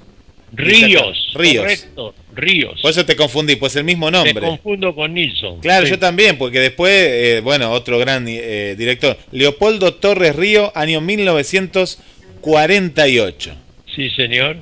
[0.53, 1.63] Ríos, Ríos.
[1.63, 2.79] Correcto, Ríos.
[2.81, 4.33] Por eso te confundí, pues el mismo nombre.
[4.33, 5.59] Te confundo con Nilsson.
[5.59, 11.01] Claro, yo también, porque después, eh, bueno, otro gran eh, director, Leopoldo Torres Río, año
[11.01, 13.55] 1948.
[13.95, 14.57] Sí, señor.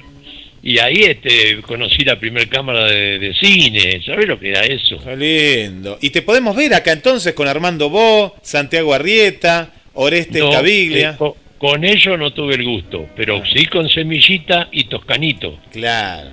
[0.66, 4.98] Y ahí este, conocí la primera cámara de, cine, ¿sabes lo que era eso?
[4.98, 6.00] Qué lindo.
[6.02, 11.20] Y te podemos ver acá entonces con Armando Bo, Santiago Arrieta, Oreste no, Caviglia.
[11.22, 13.44] Eh, con ellos no tuve el gusto, pero ah.
[13.54, 15.60] sí con Semillita y Toscanito.
[15.72, 16.32] Claro.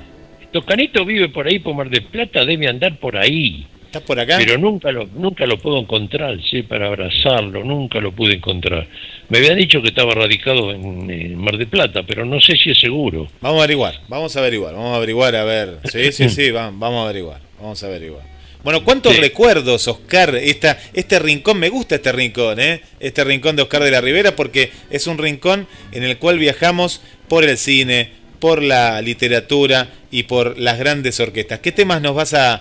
[0.53, 3.67] Toscanito vive por ahí por Mar del Plata, debe andar por ahí.
[3.87, 4.39] ¿Estás por acá?
[4.39, 8.87] Pero nunca lo, nunca lo puedo encontrar, sí, para abrazarlo, nunca lo pude encontrar.
[9.29, 12.79] Me había dicho que estaba radicado en, Mar del Plata, pero no sé si es
[12.79, 13.29] seguro.
[13.41, 15.79] Vamos a averiguar, vamos a averiguar, vamos a averiguar, a ver.
[15.85, 18.33] Sí, sí, sí, vamos, vamos a averiguar, vamos a averiguar.
[18.63, 20.37] Bueno, ¿cuántos recuerdos, Oscar?
[20.37, 22.81] Esta, este rincón, me gusta este rincón, ¿eh?
[23.01, 27.03] Este rincón de Oscar de la Rivera, porque es un rincón en el cual viajamos
[27.27, 31.61] por el cine, por la literatura y por las grandes orquestas.
[31.61, 32.61] ¿Qué temas nos vas a,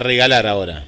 [0.00, 0.84] regalar ahora?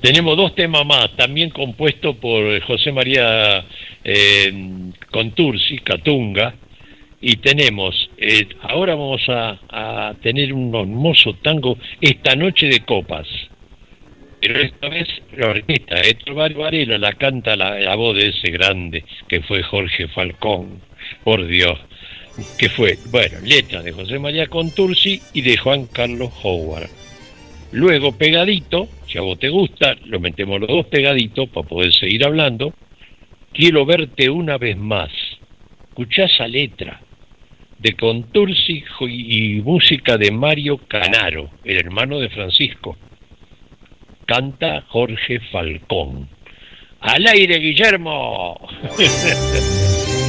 [0.00, 3.64] Tenemos dos temas más, también compuestos por José María
[4.02, 4.52] eh,
[5.08, 6.52] Contursi, Catunga,
[7.20, 13.28] y tenemos, eh, ahora vamos a, tener un hermoso tango, Esta Noche de Copas.
[14.40, 19.42] Pero esta vez la orquesta, Héctor Varela la canta la, voz de ese grande que
[19.42, 20.80] fue Jorge Falcón,
[21.22, 21.78] por Dios,
[22.58, 26.88] que fue, bueno, letra de José María Contursi y de Juan Carlos Howard.
[27.72, 32.24] Luego pegadito, si a vos te gusta, lo metemos los dos pegaditos para poder seguir
[32.24, 32.74] hablando.
[33.52, 35.10] Quiero verte una vez más.
[35.88, 37.00] Escuchá esa letra
[37.78, 42.96] de Contursi y música de Mario Canaro, el hermano de Francisco.
[44.26, 46.28] Canta Jorge Falcón.
[47.00, 48.60] ¡Al aire, Guillermo!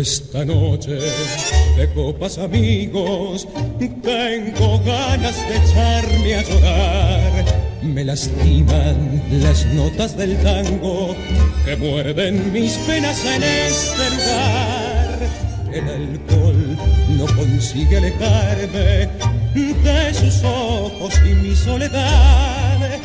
[0.00, 0.96] Esta noche
[1.76, 3.48] de copas amigos
[4.00, 7.44] tengo ganas de echarme a llorar.
[7.82, 11.16] Me lastiman las notas del tango
[11.64, 15.18] que muerden mis penas en este lugar.
[15.72, 16.78] El alcohol
[17.16, 19.08] no consigue alejarme
[19.52, 23.00] de sus ojos y mi soledad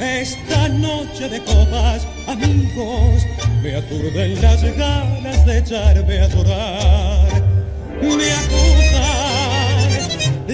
[0.00, 3.26] esta noche de copas, amigos,
[3.62, 7.42] me aturden las ganas de echarme a llorar.
[8.00, 9.58] Me acusan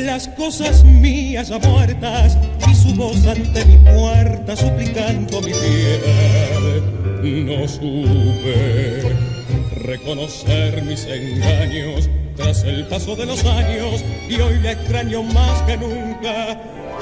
[0.06, 2.38] las cosas mías ya muertas
[2.70, 6.82] y su voz ante mi puerta suplicando mi piel.
[7.46, 9.02] No supe
[9.76, 15.76] reconocer mis engaños tras el paso de los años y hoy la extraño más que
[15.76, 16.58] nunca.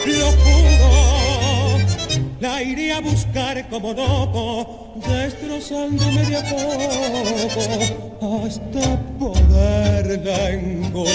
[0.07, 1.12] Lo juro
[2.43, 11.13] la iré a buscar como loco, destrozándome de a poco hasta poderla encontrar.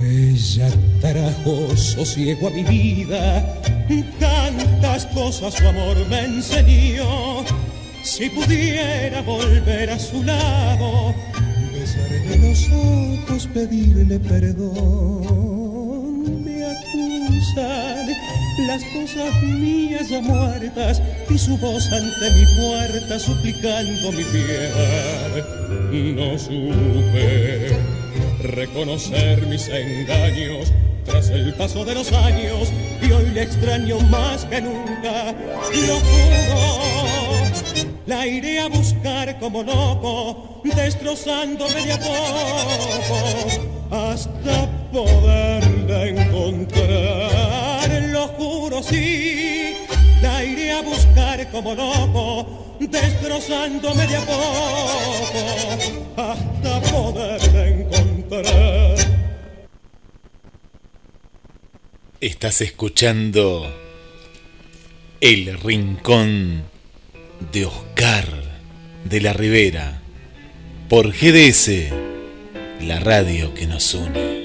[0.00, 0.68] Ella
[1.00, 3.42] trajo sosiego a mi vida,
[5.14, 7.44] cosas su amor me enseñó.
[8.02, 11.14] Si pudiera volver a su lado,
[11.72, 14.72] besarle los ojos, pedirle perdón.
[16.44, 18.06] Me acusan
[18.66, 25.46] las cosas mías ya muertas y su voz ante mi puerta suplicando mi piedad.
[25.90, 27.76] No supe
[28.42, 30.72] reconocer mis engaños
[31.04, 35.34] tras el paso de los años y hoy le extraño más que nunca,
[35.86, 36.82] lo juro.
[38.06, 43.18] La iré a buscar como loco, destrozándome de a poco,
[43.90, 49.76] hasta poderla encontrar, lo juro, sí.
[50.20, 55.44] La iré a buscar como loco, destrozándome de a poco,
[56.16, 59.11] hasta poderla encontrar.
[62.22, 63.68] Estás escuchando
[65.20, 66.62] El Rincón
[67.52, 68.28] de Oscar
[69.04, 70.00] de la Ribera
[70.88, 71.90] por GDS,
[72.80, 74.41] la radio que nos une.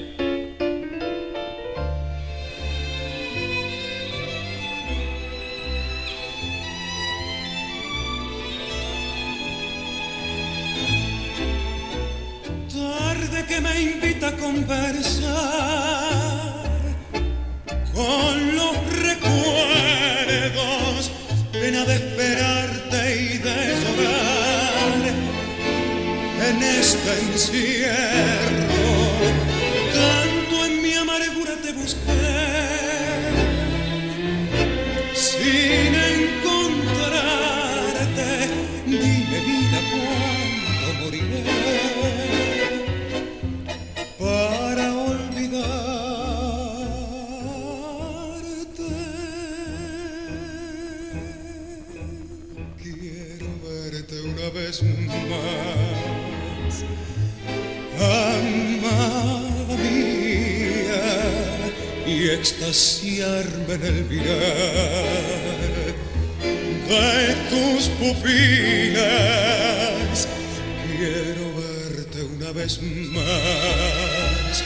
[71.08, 72.80] quiero verte una vez
[73.12, 74.64] más.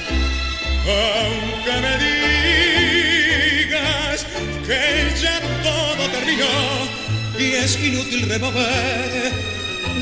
[0.86, 1.94] Aunque me
[3.62, 4.18] digas
[4.66, 4.82] que
[5.22, 6.54] ya todo terminó
[7.38, 9.32] y es inútil remover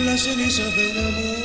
[0.04, 1.40] las cenizas de amor.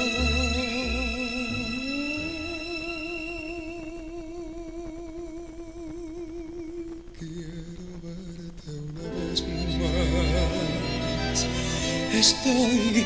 [7.20, 9.40] Quiero verte una vez
[9.82, 11.40] más.
[12.14, 13.06] Estoy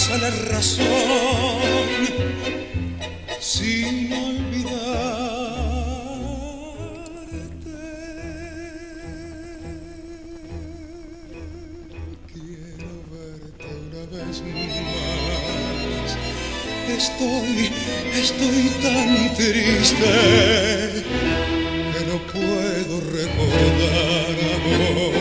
[0.00, 0.86] regresa la razón
[3.40, 4.60] sin olvidarte.
[12.32, 16.10] Quiero verte una vez más.
[16.88, 17.58] Estoy,
[18.14, 20.12] estoy tan triste
[21.92, 25.14] que no puedo recordar amor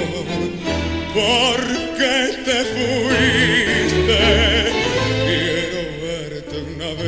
[1.13, 2.11] porque
[2.45, 3.58] te fui.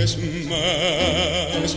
[0.02, 1.72] Olvidaré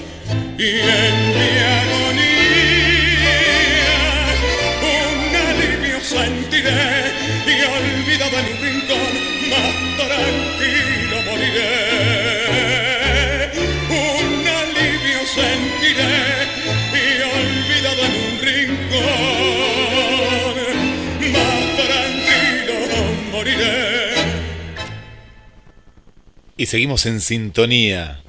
[26.65, 28.23] Y seguimos en sintonía.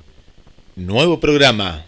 [0.76, 1.86] Nuevo programa.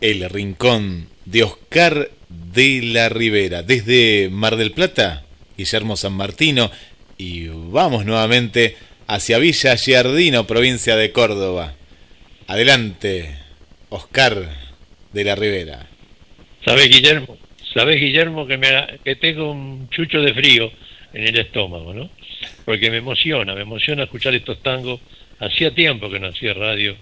[0.00, 3.62] El Rincón de Oscar de la Ribera.
[3.62, 5.24] Desde Mar del Plata,
[5.58, 6.70] Guillermo San Martino.
[7.18, 11.74] Y vamos nuevamente hacia Villa Giardino, provincia de Córdoba.
[12.46, 13.36] Adelante,
[13.90, 14.48] Oscar
[15.12, 15.86] de la Ribera.
[16.64, 17.36] ¿Sabes, Guillermo?
[17.74, 18.68] ¿Sabes, Guillermo, que, me,
[19.04, 20.72] que tengo un chucho de frío
[21.12, 22.08] en el estómago, ¿no?
[22.64, 25.00] Porque me emociona, me emociona escuchar estos tangos
[25.40, 26.96] Hacía tiempo que no hacía radio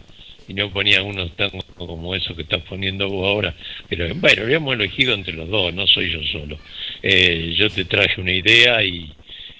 [0.49, 3.55] y no ponía unos tangos como eso que estás poniendo vos ahora.
[3.89, 6.59] Pero bueno, habíamos elegido entre los dos, no soy yo solo.
[7.03, 9.12] Eh, yo te traje una idea y,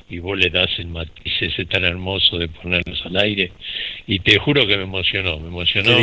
[0.09, 3.53] y vos le das el matiz ese tan hermoso de ponerlos al aire.
[4.07, 5.97] Y te juro que me emocionó, me emocionó.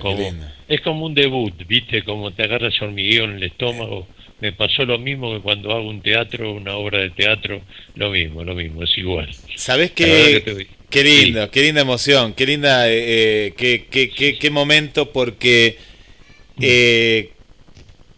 [0.00, 0.34] como,
[0.68, 2.02] es como un debut, ¿viste?
[2.02, 4.06] Como te agarras hormigueo en el estómago
[4.40, 7.62] me pasó lo mismo que cuando hago un teatro, una obra de teatro,
[7.94, 9.28] lo mismo, lo mismo, es igual.
[9.54, 10.66] ¿Sabes qué?
[10.90, 15.78] Qué lindo, qué linda emoción, qué linda, eh, eh qué, qué, qué, momento, porque
[16.60, 17.30] eh,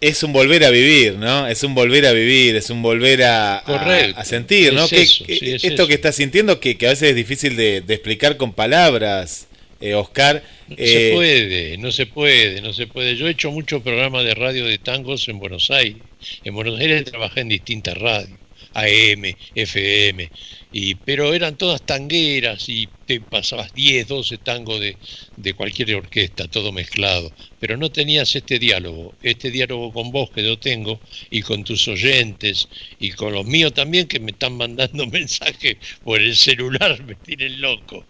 [0.00, 1.46] es un volver a vivir, ¿no?
[1.46, 4.86] Es un volver a vivir, es un volver a, a, sentir, ¿no?
[4.88, 5.02] que,
[5.62, 9.48] esto que estás sintiendo, que, que, a veces es difícil de, de explicar con palabras,
[9.80, 10.42] eh, Oscar.
[10.68, 13.16] No se puede, no se puede, no se puede.
[13.16, 16.02] Yo he hecho muchos programas de radio de tangos en Buenos Aires.
[16.44, 18.37] En Buenos Aires trabajé en distintas radios,
[18.80, 20.30] AM, FM,
[20.70, 24.96] y, pero eran todas tangueras y te pasabas 10, 12 tangos de,
[25.36, 30.44] de, cualquier orquesta, todo mezclado, pero no tenías este diálogo, este diálogo con vos que
[30.44, 31.00] yo tengo
[31.30, 32.68] y con tus oyentes
[33.00, 37.62] y con los míos también que me están mandando mensajes por el celular, me tienen
[37.62, 38.04] loco.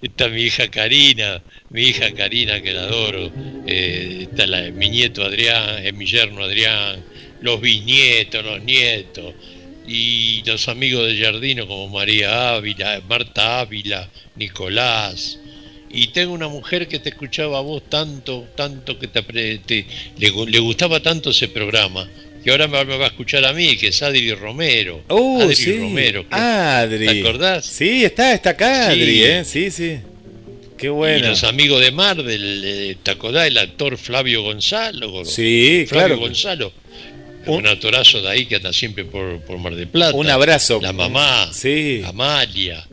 [0.00, 3.30] Está mi hija Karina, mi hija Karina que la adoro,
[3.66, 7.04] eh, está mi nieto Adrián, eh, mi yerno Adrián,
[7.42, 9.34] los bisnietos, los nietos
[9.86, 15.38] y los amigos de Jardino como María Ávila, Marta Ávila, Nicolás.
[15.90, 19.86] Y tengo una mujer que te escuchaba a vos tanto, tanto que te,
[20.18, 22.08] le, gustaba tanto ese programa,
[22.42, 25.02] que ahora me, va a escuchar a mí, que es Adri Romero.
[25.10, 25.78] Uh, Adri sí.
[25.78, 26.24] Romero.
[26.30, 27.06] Adri.
[27.06, 27.66] ¿Te acordás?
[27.66, 29.44] Sí, está, está acá Adri, ¿eh?
[29.44, 29.98] Sí, sí.
[30.78, 31.26] Qué bueno.
[31.26, 33.46] Y los amigos de Mar, del, ¿te acordás?
[33.46, 35.24] El actor Flavio Gonzalo.
[35.26, 36.20] Sí, Flavio claro.
[36.20, 36.72] Gonzalo
[37.46, 40.16] un, atorazo de ahí que anda siempre por, por, Mar del Plata.
[40.16, 40.80] Un abrazo.
[40.82, 42.02] La mamá, sí.
[42.04, 42.86] Amalia.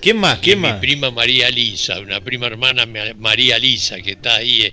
[0.00, 0.38] ¿Quién más?
[0.38, 0.74] ¿Quién más?
[0.74, 4.72] Mi prima María Lisa, una prima hermana María Lisa, que está ahí eh,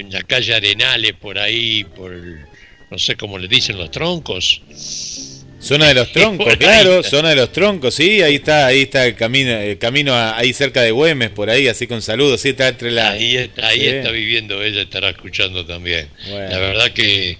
[0.00, 2.12] en la calle Arenales, por ahí, por,
[2.90, 4.60] no sé cómo le dicen los troncos.
[5.60, 9.14] Zona de los troncos, claro, zona de los troncos, sí, ahí está, ahí está el
[9.14, 12.90] camino, el camino ahí cerca de Güemes, por ahí, así con saludos, sí, está entre
[12.90, 13.10] la...
[13.10, 16.08] Ahí está, ahí está viviendo ella, estará escuchando también.
[16.26, 17.38] La verdad que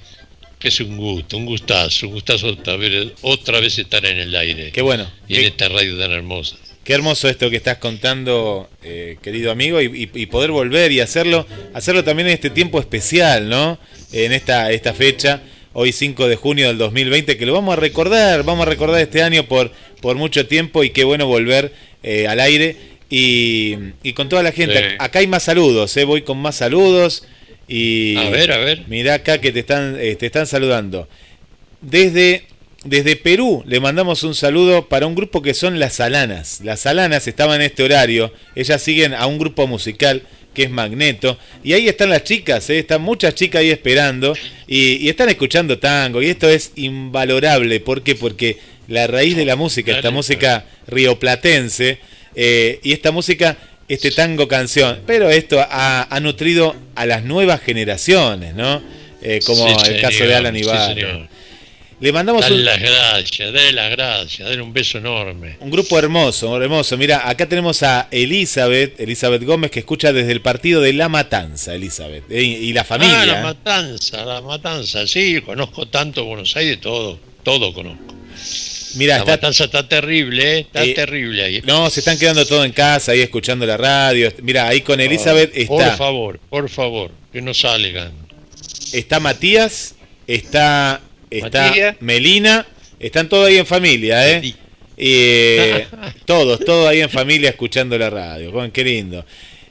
[0.66, 4.72] es un gusto, un gustazo, un gustazo otra vez, otra vez estar en el aire.
[4.72, 5.08] Qué bueno.
[5.28, 6.56] Y en esta radio tan hermosa.
[6.82, 12.02] Qué hermoso esto que estás contando, eh, querido amigo, y, poder volver y hacerlo, hacerlo
[12.02, 13.78] también en este tiempo especial, ¿no?
[14.10, 15.42] En esta, esta fecha,
[15.74, 19.22] hoy 5 de junio del 2020, que lo vamos a recordar, vamos a recordar este
[19.22, 22.76] año por, por mucho tiempo y qué bueno volver eh, al aire
[23.10, 23.76] y,
[24.14, 24.96] con toda la gente.
[24.98, 26.04] Acá hay más saludos, ¿eh?
[26.04, 27.24] voy con más saludos.
[27.68, 28.84] Y a ver, a ver.
[28.88, 31.06] Mirá acá que te están, eh, te están saludando.
[31.82, 32.44] Desde,
[32.84, 36.60] desde Perú le mandamos un saludo para un grupo que son las Alanas.
[36.64, 38.32] Las Alanas estaban en este horario.
[38.54, 40.22] Ellas siguen a un grupo musical
[40.54, 41.38] que es Magneto.
[41.62, 42.78] Y ahí están las chicas, ¿eh?
[42.78, 44.34] están muchas chicas ahí esperando.
[44.66, 46.22] Y, están escuchando tango.
[46.22, 47.80] Y esto es invalorable.
[47.80, 48.14] ¿Por qué?
[48.14, 48.58] Porque
[48.88, 51.98] la raíz de la música, esta música rioplatense,
[52.34, 53.56] eh, y esta música
[53.88, 55.00] este tango canción.
[55.06, 58.82] Pero esto ha, nutrido a las nuevas generaciones, ¿no?
[59.22, 61.28] Eh, como el caso de Alan Ibarra.
[62.00, 65.56] Le mandamos dale las gracias, dale las gracias, dale un beso enorme.
[65.58, 66.96] Un grupo hermoso, hermoso.
[66.96, 71.74] Mira, acá tenemos a Elizabeth, Elizabeth Gómez, que escucha desde el partido de La Matanza,
[71.74, 72.30] Elizabeth.
[72.30, 73.22] Eh, y, la familia.
[73.22, 78.14] Ah, La Matanza, La Matanza, sí, conozco tanto Buenos Aires, todo, todo conozco.
[78.94, 80.58] Mira, la está, matanza está terrible, ¿eh?
[80.60, 81.62] está eh, terrible ahí.
[81.66, 84.32] No, se están quedando todo en casa ahí escuchando la radio.
[84.42, 85.68] Mira, ahí con Elizabeth está.
[85.68, 88.12] Por favor, por favor, que no salgan.
[88.92, 89.94] Está Matías,
[90.26, 92.66] está, está Melina,
[92.98, 94.54] están todos ahí en familia, ¿eh?
[94.96, 95.86] eh
[96.24, 98.70] todos, todos ahí en familia escuchando la radio.
[98.72, 99.24] qué lindo.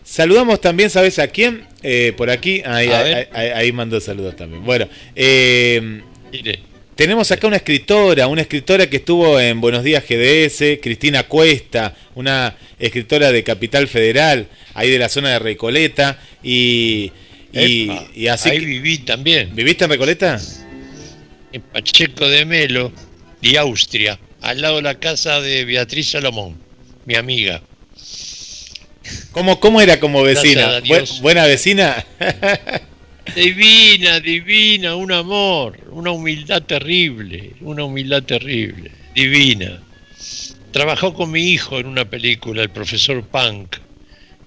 [0.04, 1.66] Saludamos también, ¿sabes a quién?
[1.84, 2.90] Eh, por aquí, ahí,
[3.34, 4.64] ahí, mandó saludos también.
[4.64, 6.02] Bueno, eh,
[6.32, 6.60] Mire.
[6.98, 12.58] Tenemos acá una escritora, una escritora que estuvo en Buenos Días GDS, Cristina Cuesta, una
[12.80, 17.12] escritora de Capital Federal, ahí de la zona de Recoleta, y,
[17.54, 18.50] y, así...
[18.50, 19.56] Ahí viví también.
[19.56, 20.42] ¿Viviste en Recoleta?
[21.54, 22.92] En Pacheco de Melo,
[23.44, 26.58] de Austria, al lado de la casa de Beatriz Salomón,
[27.06, 27.62] mi amiga.
[29.34, 30.82] ¿Cómo, cómo era como vecina?
[31.22, 32.04] ¿Buena vecina?
[33.36, 39.82] divina, divina, un amor, una humildad terrible, una humildad terrible, divina.
[40.72, 43.78] Trabajó con mi hijo en una película, el profesor Punk,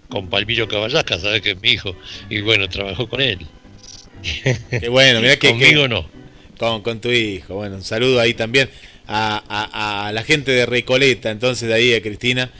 [0.09, 1.97] con Palmiro Caballasca, sabes que es mi hijo,
[2.29, 3.39] y bueno, trabajó con él.
[4.71, 5.49] Qué bueno, mira que...
[5.49, 6.09] Conmigo no.
[6.59, 8.69] Con, con, tu hijo, bueno, un saludo ahí también
[9.07, 12.51] a, a, la gente de Recoleta, entonces de ahí a Cristina.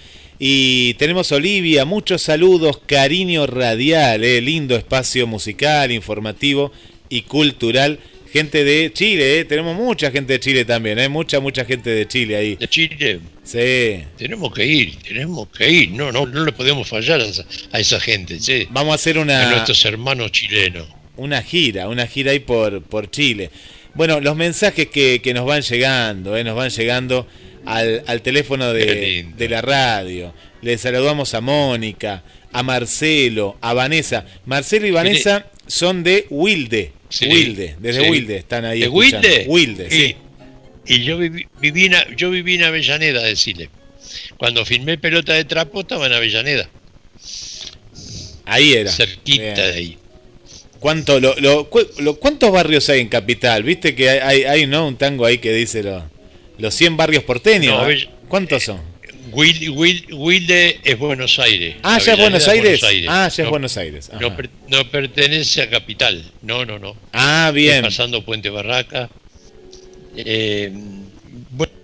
[0.43, 6.73] Y tenemos Olivia, muchos saludos, cariño radial, eh, lindo espacio musical, informativo
[7.11, 7.99] y cultural
[8.33, 9.45] gente de Chile, ¿eh?
[9.45, 11.09] tenemos mucha gente de Chile también, ¿eh?
[11.09, 12.57] mucha, mucha gente de Chile ahí.
[12.57, 13.21] De Chile.
[13.43, 14.05] Sí.
[14.17, 18.39] Tenemos que ir, tenemos que ir, no, no, no le podemos fallar a esa, gente,
[18.39, 18.67] ¿sí?
[18.71, 19.49] Vamos a hacer una...
[19.49, 20.87] A nuestros hermanos chilenos.
[21.17, 23.51] Una gira, una gira ahí por, por Chile.
[23.95, 26.45] Bueno, los mensajes que, que nos van llegando, ¿eh?
[26.45, 27.27] nos van llegando
[27.71, 30.35] al, al teléfono de, de la radio.
[30.63, 34.25] Le saludamos a Mónica, a Marcelo, a Vanessa.
[34.47, 36.93] Marcelo y Vanessa son de Wilde.
[37.23, 38.81] Wilde, desde Wilde están ahí.
[38.81, 39.45] ¿De Wilde?
[39.49, 40.17] Wilde, sí.
[40.87, 43.69] Y yo viví, en, yo viví en Avellaneda, decirle.
[44.37, 46.69] Cuando filmé Pelota de Trapo estaba en Avellaneda.
[48.45, 48.91] Ahí era.
[48.91, 49.99] Cerquita de ahí.
[50.81, 53.63] ¿Cuánto, lo, lo, ¿Cuántos barrios hay en Capital?
[53.63, 54.89] Viste que hay, hay, ¿no?
[54.89, 55.85] un tango ahí que dice
[56.61, 58.09] los 100 barrios porteños.
[58.29, 58.81] ¿Cuántos son?
[59.33, 61.77] Wilde es Buenos Aires.
[61.83, 62.81] Ah, ya es Buenos Aires?
[63.09, 64.11] Ah, ya es Buenos Aires.
[64.69, 66.25] No, pertenece a Capital.
[66.43, 66.97] No, no, no.
[67.13, 67.83] Ah, bien.
[67.83, 69.09] pasando Puente Barraca.
[70.17, 70.73] Eh,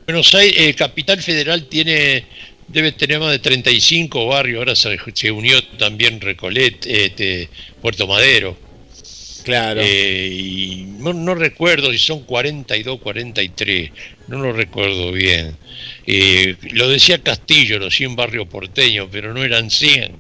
[0.07, 2.25] Buenos Aires, eh, Capital Federal tiene
[2.69, 4.59] debe tener más de 35 barrios.
[4.59, 7.49] Ahora se, unió también Recolet, este,
[7.81, 8.57] Puerto Madero.
[9.45, 9.81] Claro.
[9.83, 13.91] Eh, y no, recuerdo si son 42, 43,
[14.29, 15.57] no lo recuerdo bien.
[16.07, 20.17] Eh, lo decía Castillo, los 100 barrios porteños, pero no eran 100.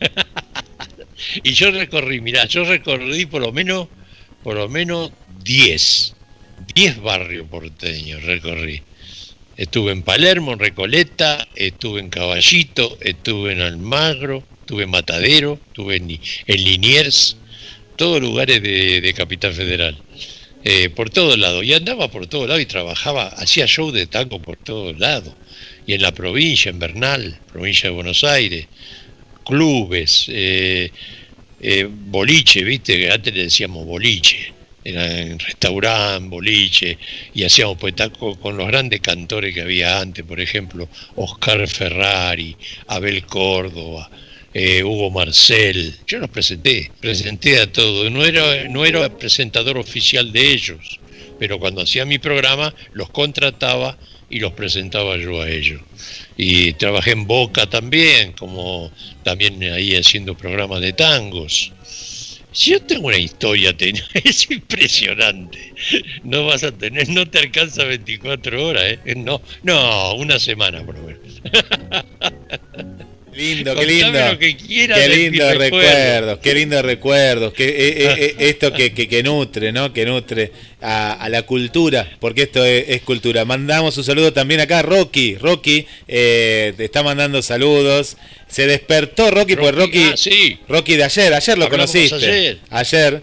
[1.42, 3.88] y yo recorrí, mirá, yo recorrí por lo menos,
[4.42, 5.12] por lo menos
[5.44, 6.14] 10,
[6.74, 8.82] 10 barrios porteños recorrí.
[9.56, 15.96] Estuve en Palermo, en Recoleta, estuve en Caballito, estuve en Almagro, estuve en Matadero, estuve
[15.96, 17.38] en, en Liniers,
[17.96, 19.96] todos lugares de, Capital Federal.
[20.68, 21.64] Eh, por todos lados.
[21.64, 25.32] Y andaba por todos lados y trabajaba, hacía show de tango por todos lados.
[25.86, 28.66] Y en la provincia, en Bernal, provincia de Buenos Aires,
[29.44, 30.90] clubes, eh,
[31.60, 34.52] eh, boliche, viste, antes le decíamos boliche,
[34.82, 36.98] era en restaurante, boliche,
[37.32, 42.56] y hacíamos pues taco con los grandes cantores que había antes, por ejemplo, Oscar Ferrari,
[42.88, 44.10] Abel Córdoba,
[44.58, 50.32] eh, Hugo Marcel, yo los presenté, presenté a todos, no era, no era presentador oficial
[50.32, 50.98] de ellos,
[51.38, 53.98] pero cuando hacía mi programa los contrataba
[54.30, 55.82] y los presentaba yo a ellos.
[56.38, 58.90] Y trabajé en Boca también, como
[59.22, 61.70] también ahí haciendo programas de tangos.
[62.50, 63.76] Si yo tengo una historia,
[64.24, 65.74] es impresionante.
[66.24, 69.14] No vas a tener, no te alcanza 24 horas, ¿eh?
[69.16, 71.42] No, no, una semana por lo menos.
[73.36, 74.38] Lindo, qué lindo.
[74.38, 77.52] qué lindo recuerdos, qué lindo recuerdos.
[77.52, 79.92] Que, eh, eh, eh, esto que, que, nutre, ¿no?
[79.92, 83.44] Que nutre a, la cultura, porque esto es, cultura.
[83.44, 85.36] Mandamos un saludo también acá a Rocky.
[85.36, 88.16] Rocky te está mandando saludos.
[88.48, 90.58] Se despertó Rocky, pues Rocky, ah, sí.
[90.68, 92.14] Rocky de ayer, ayer lo conociste.
[92.16, 92.58] Ayer.
[92.70, 93.22] ayer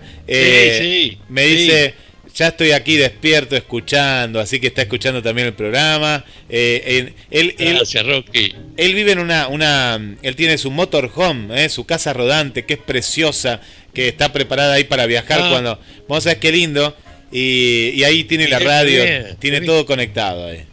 [1.30, 1.95] me dice
[2.34, 6.25] ya estoy aquí despierto escuchando, así que está escuchando también el programa.
[6.49, 8.55] Eh, él, Gracias, Rocky.
[8.75, 12.79] Él vive en una, una, él tiene su motorhome, eh, su casa rodante, que es
[12.79, 13.61] preciosa,
[13.93, 15.49] que está preparada ahí para viajar ah.
[15.51, 16.95] cuando, vamos a ver qué lindo,
[17.31, 19.03] y, ahí tiene la radio,
[19.39, 20.65] tiene todo conectado ahí.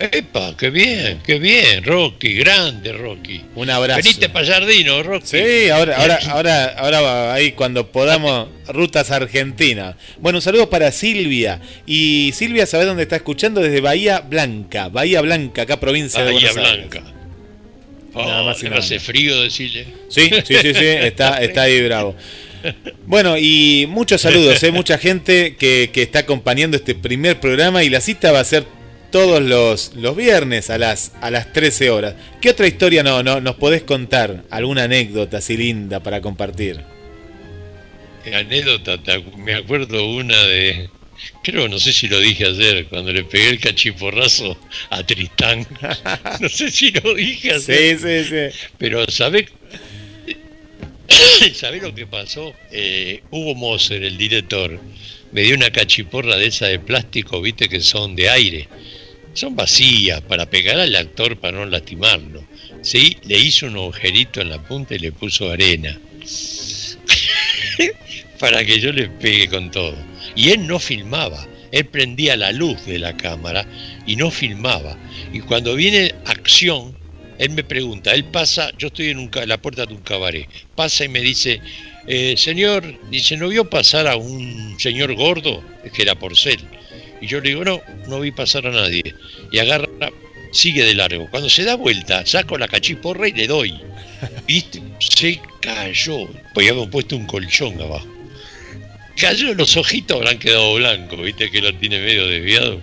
[0.00, 3.42] Epa, qué bien, qué bien, Rocky, grande Rocky.
[3.56, 3.96] Un abrazo.
[3.96, 5.26] Veniste para Jardino, Rocky.
[5.26, 9.96] Sí, ahora, ahora, ahora, ahora ahí cuando podamos, rutas Argentina.
[10.18, 11.60] Bueno, un saludo para Silvia.
[11.84, 13.60] Y Silvia, ¿sabes dónde está escuchando?
[13.60, 16.98] Desde Bahía Blanca, Bahía Blanca, acá provincia de Buenos Blanca.
[16.98, 17.12] Aires.
[18.14, 19.88] nada más y hace frío decirle.
[20.08, 22.14] Sí, sí, sí, sí, está, está ahí bravo.
[23.06, 24.70] Bueno, y muchos saludos, ¿eh?
[24.70, 28.64] mucha gente que, que está acompañando este primer programa y la cita va a ser
[29.10, 32.14] todos los, los viernes a las, a las 13 horas.
[32.40, 34.44] ¿Qué otra historia no, no, nos podés contar?
[34.50, 36.84] ¿Alguna anécdota así linda para compartir?
[38.32, 38.98] Anécdota,
[39.38, 40.90] me acuerdo una de,
[41.42, 44.58] creo, no sé si lo dije ayer, cuando le pegué el cachiporrazo
[44.90, 45.66] a Tristán.
[46.40, 47.98] No sé si lo dije ayer.
[47.98, 48.68] Sí, sí, sí.
[48.76, 49.46] Pero, ¿sabés?
[51.54, 52.52] ¿Sabés lo que pasó?
[52.70, 54.78] Eh, Hugo Moser, el director,
[55.32, 58.68] me dio una cachiporra de esa de plástico, viste, que son de aire
[59.38, 62.44] son vacías para pegar al actor para no lastimarlo.
[62.82, 65.98] Sí, le hizo un agujerito en la punta y le puso arena.
[68.38, 69.96] para que yo le pegue con todo.
[70.34, 73.66] Y él no filmaba, él prendía la luz de la cámara
[74.06, 74.96] y no filmaba.
[75.32, 76.96] Y cuando viene acción,
[77.38, 81.04] él me pregunta, él pasa, yo estoy en, un, la puerta de un cabaret, pasa
[81.04, 81.60] y me dice,
[82.06, 85.62] eh, señor, dice, ¿no vio pasar a un señor gordo?
[85.92, 86.58] que era Porcel.
[87.20, 89.14] Y yo le digo, no, no vi pasar a nadie.
[89.50, 89.88] Y agarra,
[90.52, 91.28] sigue de largo.
[91.30, 93.80] Cuando se da vuelta, saco la cachiporra y le doy.
[94.46, 94.82] ¿Viste?
[94.98, 96.26] Se cayó.
[96.54, 98.06] Pues habíamos puesto un colchón abajo.
[99.16, 101.50] Cayó, los ojitos habrán quedado blancos, ¿viste?
[101.50, 102.80] Que lo tiene medio desviado.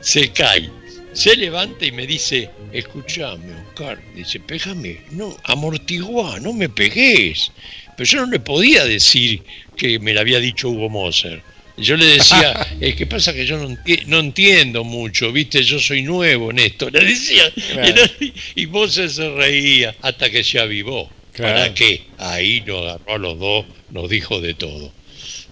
[0.00, 0.68] Se cae.
[1.14, 7.52] Se levanta y me dice, escúchame, Oscar, dice, pégame, no, amortiguá, no me pegues.
[7.96, 9.42] Pero yo no le podía decir
[9.76, 11.42] que me lo había dicho Hugo Moser.
[11.76, 16.50] Yo le decía, es que pasa que yo no, entiendo mucho, viste, yo soy nuevo
[16.50, 16.90] en esto.
[16.90, 17.44] Le decía,
[18.54, 21.10] y, Moser se reía hasta que se avivó.
[21.36, 22.02] ¿Para qué?
[22.18, 24.92] Ahí nos agarró a los dos, nos dijo de todo.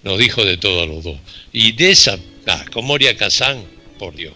[0.03, 1.17] Nos dijo de todo a los dos.
[1.51, 3.63] Y de esa, ah, con Moria Kazán,
[3.97, 4.33] por Dios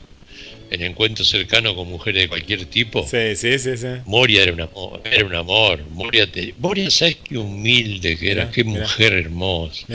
[0.72, 3.08] en encuentro cercano con mujeres de cualquier tipo.
[3.08, 5.84] Sí, sí, sí, Moria era un amor, era un amor.
[5.92, 6.28] Moria,
[6.58, 8.52] Moria ¿sabes qué humilde que era?
[8.52, 9.86] qué mujer hermosa.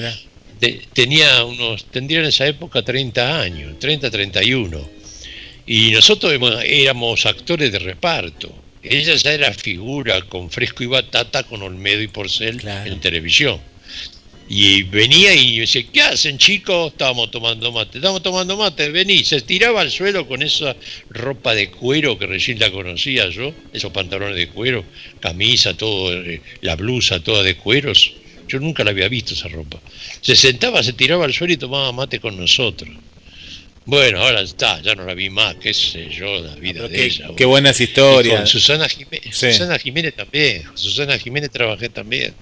[0.93, 4.89] Tenía unos, tendría en esa época 30 años, 30, 31.
[5.67, 6.33] Y nosotros
[6.65, 8.53] éramos actores de reparto.
[8.83, 13.61] Ella ya era figura con Fresco y Batata, con Olmedo y Porcel en televisión.
[14.53, 16.91] Y venía y decía, ¿qué hacen chicos?
[16.91, 20.75] Estábamos tomando mate, estábamos tomando mate, vení, se tiraba al suelo con esa
[21.09, 24.85] ropa de cuero que recién la conocía yo, esos pantalones de cuero,
[25.21, 28.13] camisa, todo, eh, la blusa toda de cueros.
[28.51, 29.79] Yo nunca la había visto esa ropa.
[30.21, 32.91] Se sentaba, se tiraba al suelo y tomaba mate con nosotros.
[33.85, 37.29] Bueno, ahora está, ya no la vi más, qué sé yo, la vida de ella.
[37.37, 38.49] Qué buenas historias.
[38.49, 42.35] Susana Jiménez, Susana Jiménez también, Susana Jiménez trabajé también.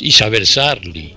[0.00, 1.14] Isabel Sarli.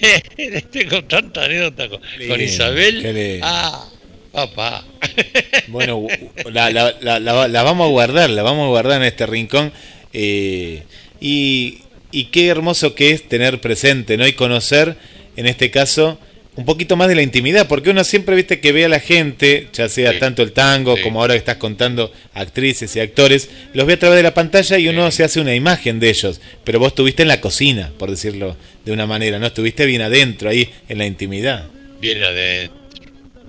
[0.72, 3.40] Tengo tanta anécdota con, Isabel.
[3.42, 3.86] Ah,
[4.32, 4.84] papá.
[5.68, 6.06] bueno,
[6.50, 9.72] la, la, la, vamos a guardar, la vamos a guardar en este rincón.
[10.12, 10.82] Eh,
[11.20, 14.26] y, y qué hermoso que es tener presente, ¿no?
[14.26, 14.96] Y conocer,
[15.36, 16.18] en este caso,
[16.58, 19.68] un poquito más de la intimidad, porque uno siempre viste que ve a la gente,
[19.72, 23.92] ya sea tanto el tango como ahora que estás contando actrices y actores, los ve
[23.92, 26.88] a través de la pantalla y uno se hace una imagen de ellos, pero vos
[26.88, 29.46] estuviste en la cocina, por decirlo de una manera, ¿no?
[29.46, 31.68] Estuviste bien adentro, ahí, en la intimidad.
[32.00, 32.76] Bien adentro.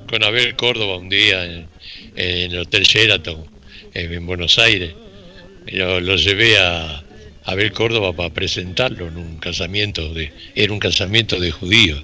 [0.08, 1.68] Con Abel Córdoba un día en,
[2.16, 3.44] el Hotel Sheraton,
[3.96, 4.94] en, Buenos Aires,
[5.66, 7.04] lo, lo llevé a,
[7.46, 12.04] Abel Córdoba para presentarlo en un casamiento de era un casamiento de judíos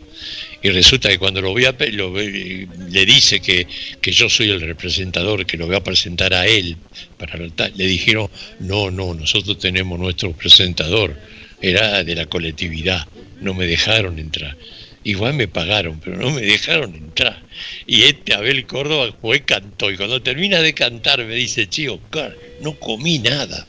[0.62, 3.68] y resulta que cuando lo voy a lo, le dice que,
[4.02, 6.78] que, yo soy el representador que lo voy a presentar a él
[7.18, 8.30] para le dijeron
[8.60, 11.16] no no nosotros tenemos nuestro presentador
[11.62, 13.08] era de la colectividad
[13.42, 14.58] no me dejaron entrar.
[15.04, 17.44] Igual me pagaron pero no me dejaron entrar
[17.86, 22.00] y este Abel Córdoba fue cantó y cuando termina de cantar me dice chico
[22.62, 23.68] no comí nada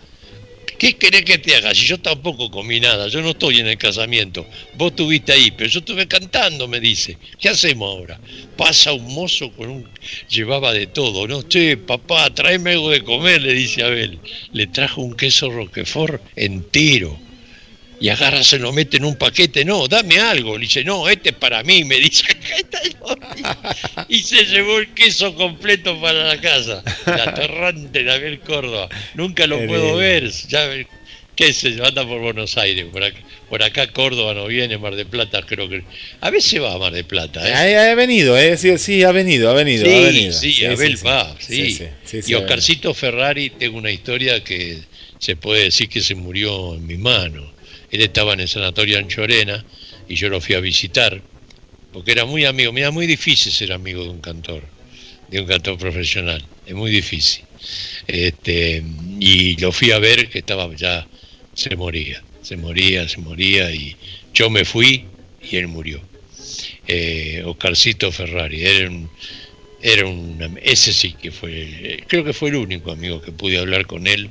[0.79, 1.75] ¿Qué querés que te haga?
[1.75, 4.47] Si yo tampoco comí nada, yo no estoy en el casamiento.
[4.75, 7.17] Vos estuviste ahí, pero yo estuve cantando, me dice.
[7.39, 8.21] ¿Qué hacemos ahora?
[8.57, 9.89] Pasa un mozo con un...
[10.29, 11.43] llevaba de todo, ¿no?
[11.43, 14.19] Che, papá, tráeme algo de comer, le dice Abel.
[14.53, 17.26] Le trajo un queso roquefort entero
[17.99, 21.31] y agarra, se lo mete en un paquete, no, dame algo, le dice, no, este
[21.31, 22.25] es para mí, me dice,
[24.09, 29.47] y se llevó el queso completo para la casa, la torrante de Abel Córdoba, nunca
[29.47, 30.69] lo puedo ver, ya,
[31.35, 33.19] qué sé yo, anda por Buenos Aires, por acá,
[33.49, 35.83] por acá Córdoba no viene, Mar de Plata creo que,
[36.21, 37.79] a veces va a Mar de Plata, ¿eh?
[37.79, 38.59] Ha, venido, ¿eh?
[38.59, 40.33] sí, sí, ha venido, ha venido, sí, ha venido.
[40.33, 41.79] Sí, Abel va, sí,
[42.27, 44.81] y Oscarcito Ferrari, tengo una historia que
[45.19, 47.56] se puede decir que se murió en mi mano
[47.91, 49.65] él estaba en el sanatorio Anchorena
[50.09, 51.21] y yo lo fui a visitar,
[51.93, 52.73] porque era muy amigo.
[52.73, 54.63] Mira, muy difícil ser amigo de un cantor,
[55.29, 57.45] de un cantor profesional, es muy difícil.
[58.07, 58.83] Este,
[59.19, 61.07] y lo fui a ver que estaba ya,
[61.55, 63.97] se moría, se moría, se moría, y
[64.35, 65.05] yo me fui
[65.43, 66.01] y él murió.
[66.87, 69.11] Eh, Oscarcito Ferrari, era un,
[69.83, 73.87] era un, ese sí que fue, creo que fue el único amigo que pude hablar
[73.87, 74.31] con él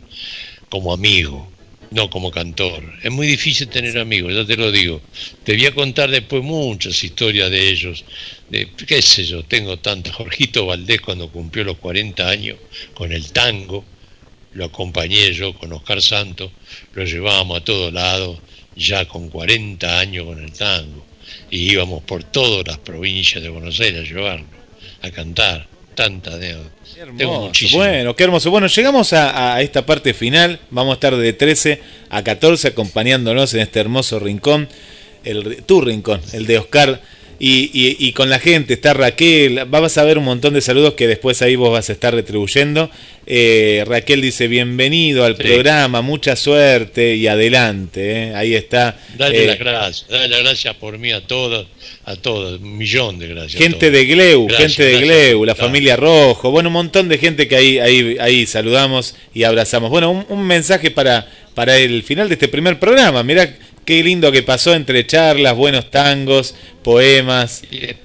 [0.70, 1.52] como amigo,
[1.96, 2.84] no como cantor.
[3.02, 5.02] Es muy difícil tener amigos, ya te lo digo.
[5.46, 8.04] Te voy a contar después muchas historias de ellos.
[8.50, 10.12] De, qué sé yo, tengo tanto.
[10.12, 12.58] Jorgito Valdés cuando cumplió los 40 años
[12.94, 13.86] con el tango,
[14.52, 16.52] lo acompañé yo con Oscar Santos,
[16.94, 18.40] lo llevábamos a todos lados,
[18.76, 21.06] ya con 40 años con el tango.
[21.50, 24.48] Y íbamos por todas las provincias de Buenos Aires a llevarlo,
[25.02, 25.75] a cantar.
[25.96, 26.40] Tantas.
[26.40, 26.58] De,
[27.74, 28.52] bueno, qué hermoso.
[28.52, 30.60] Bueno, llegamos a, esta parte final.
[30.70, 34.68] Vamos a estar de 13 a 14 acompañándonos en este hermoso rincón,
[35.24, 37.02] el, tu rincón, el de Oscar
[37.40, 41.42] y, con la gente, está Raquel, vas a ver un montón de saludos que después
[41.42, 42.90] ahí vos vas a estar retribuyendo.
[43.28, 48.30] Eh, Raquel dice, bienvenido al programa, mucha suerte y adelante.
[48.30, 48.36] Eh".
[48.36, 48.98] Ahí está.
[49.18, 51.68] Dale eh, las gracias, dale las gracias por mí a todos,
[52.06, 53.62] a todos, un millón de gracias.
[53.62, 57.56] Gente de Gleu, gente de Gleu, la familia Rojo, bueno, un montón de gente que
[57.56, 59.90] ahí, ahí, ahí saludamos y abrazamos.
[59.90, 63.24] Bueno, un, un mensaje para, para el final de este primer programa.
[63.24, 63.56] Mirá
[63.86, 67.62] Qué lindo que pasó entre charlas, buenos tangos, poemas.
[67.72, 67.96] Eh,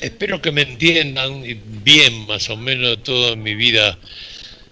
[0.00, 1.44] espero que me entiendan
[1.84, 3.98] bien, más o menos, toda mi vida.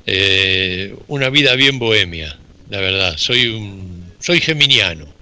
[0.07, 2.39] Eh, una vida bien bohemia,
[2.71, 3.19] la verdad.
[3.19, 5.13] Soy un, soy geminiano.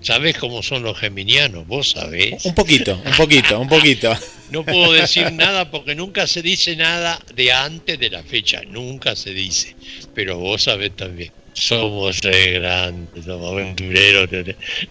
[0.00, 1.66] ¿Sabés cómo son los geminianos?
[1.66, 2.44] ¿Vos sabés?
[2.44, 4.16] Un poquito, un poquito, un poquito.
[4.50, 9.14] No puedo decir nada porque nunca se dice nada de antes de la fecha, nunca
[9.14, 9.76] se dice.
[10.12, 14.28] Pero vos sabés también somos grandes, somos aventureros,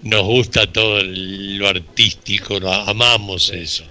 [0.04, 3.84] nos gusta todo lo artístico, amamos eso.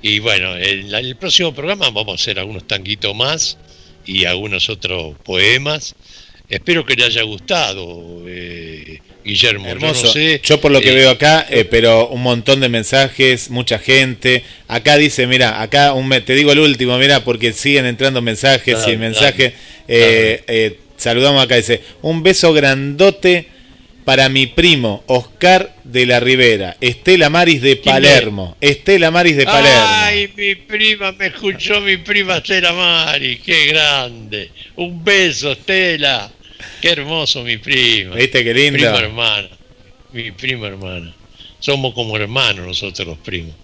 [0.00, 3.58] Y bueno, en el, próximo programa vamos a hacer algunos tanguitos más
[4.04, 5.94] y algunos otros poemas.
[6.48, 9.68] Espero que le haya gustado, eh, Guillermo.
[9.68, 10.12] Hermoso.
[10.42, 14.42] Yo, por lo que eh, veo acá, eh, pero un montón de mensajes, mucha gente.
[14.68, 18.96] Acá dice, mira, acá un, te digo el último, mira, porque siguen entrando mensajes y
[18.96, 19.54] mensajes.
[21.02, 23.48] Saludamos acá, dice, un beso grandote
[24.04, 29.84] para mi primo Oscar de la Rivera, Estela Maris de Palermo, Estela Maris de Palermo.
[29.84, 34.50] Ay, mi prima, me escuchó mi prima Estela Maris, qué grande.
[34.76, 36.30] Un beso, Estela.
[36.80, 38.14] Qué hermoso mi prima.
[38.14, 38.78] ¿Viste qué lindo?
[38.78, 39.48] Mi prima hermana,
[40.12, 41.12] mi prima hermana.
[41.58, 43.56] Somos como hermanos nosotros los primos.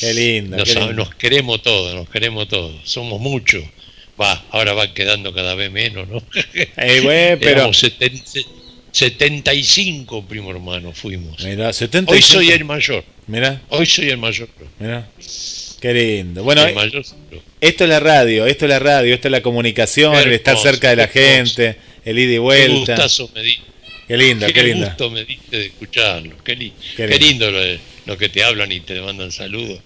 [0.00, 0.56] Qué lindo.
[0.56, 2.74] Nos, nos queremos todos, nos queremos todos.
[2.82, 3.62] Somos muchos
[4.50, 6.22] ahora van quedando cada vez menos, ¿no?
[6.76, 7.70] Eh, pero...
[8.92, 11.42] 75 primo hermano fuimos.
[11.44, 12.12] Mira, 75.
[12.12, 13.04] Hoy soy el mayor.
[13.26, 13.62] Mira.
[13.68, 14.48] Hoy soy el mayor.
[14.78, 15.08] Mira.
[15.80, 16.42] Qué lindo.
[16.42, 16.66] Bueno,
[17.60, 20.90] esto es la radio, esto es la radio, esto es la comunicación, el estar cerca
[20.90, 22.84] de la gente, el ida y vuelta.
[22.84, 23.58] Qué gustazo me di.
[24.06, 24.86] Qué lindo, qué, lindo.
[24.86, 26.36] gusto me diste de escucharlo.
[26.42, 27.60] Qué, lindo, lo,
[28.06, 29.78] lo, que te hablan y te mandan saludos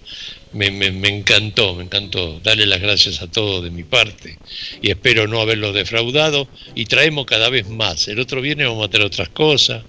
[0.55, 2.41] me, me, encantó, me encantó.
[2.43, 4.39] Darle las gracias a todos de mi parte
[4.81, 8.09] y espero no haberlo defraudado y traemos cada vez más.
[8.09, 9.83] El otro viernes vamos a tener otras cosas.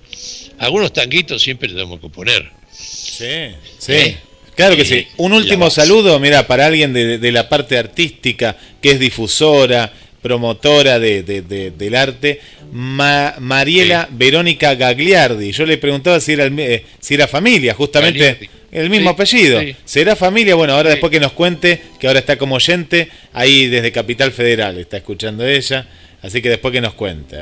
[0.57, 2.49] Algunos tanguitos siempre tenemos que poner.
[2.71, 3.93] Sí, sí.
[3.93, 4.17] ¿Eh?
[4.55, 5.05] Claro que sí.
[5.17, 9.91] Un último saludo, mira, para alguien de, la parte artística, que es difusora,
[10.21, 12.39] promotora de, del arte,
[12.71, 15.51] Mariela Verónica Gagliardi.
[15.51, 18.49] Yo le preguntaba si era, eh, si era familia, justamente.
[18.75, 19.61] El mismo apellido.
[19.85, 20.53] ¿Será familia?
[20.55, 24.77] Bueno, ahora después que nos cuente, que ahora está como oyente, ahí desde Capital Federal
[24.77, 25.87] está escuchando ella,
[26.21, 27.37] así que después que nos cuente.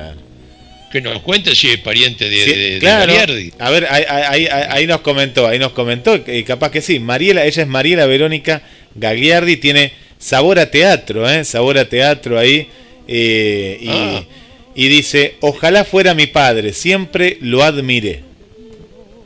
[0.92, 3.14] Que nos cuente si es pariente de, claro.
[3.58, 7.00] A ver, ahí, nos comentó, ahí nos comentó, y capaz que sí.
[7.00, 8.62] Mariela, ella es Mariela Verónica
[8.94, 11.44] Gagliardi, tiene sabor a teatro, ¿eh?
[11.46, 12.68] Sabor a teatro ahí.
[13.08, 14.24] Eh, y, ah.
[14.76, 18.33] y dice, ojalá fuera mi padre, siempre lo admiré.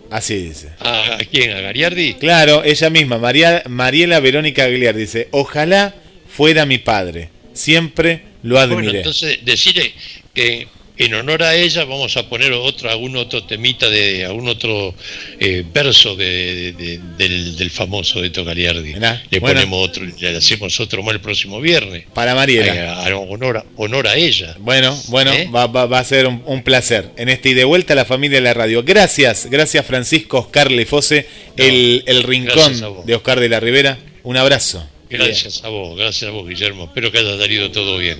[0.09, 0.69] Así dice.
[0.79, 1.51] ¿A quién?
[1.51, 2.13] ¿A Gariardi?
[2.15, 5.93] Claro, ella misma, María, Mariela Verónica Galiardi, dice, ojalá
[6.29, 8.81] fuera mi padre, siempre lo admiré.
[8.83, 9.93] Bueno, entonces decirle
[10.33, 10.67] que
[10.97, 14.95] en honor a ella vamos a poner otro, algún otro temita de algún otro
[15.39, 18.95] eh, verso de, del, famoso de Galiardi.
[19.29, 22.05] le ponemos otro, le hacemos otro más el próximo viernes.
[22.13, 23.03] Para Mariela.
[23.03, 24.55] A, honor, honor, a ella.
[24.59, 25.47] Bueno, bueno, ¿Eh?
[25.53, 27.11] va, va, a ser un, placer.
[27.17, 28.83] En este y de vuelta a la familia de la radio.
[28.83, 33.97] Gracias, gracias Francisco Oscar Lefose, el, el rincón de Oscar de la Rivera.
[34.23, 34.87] Un abrazo.
[35.09, 36.85] Gracias a vos, gracias a vos, Guillermo.
[36.85, 38.19] Espero que haya salido todo bien.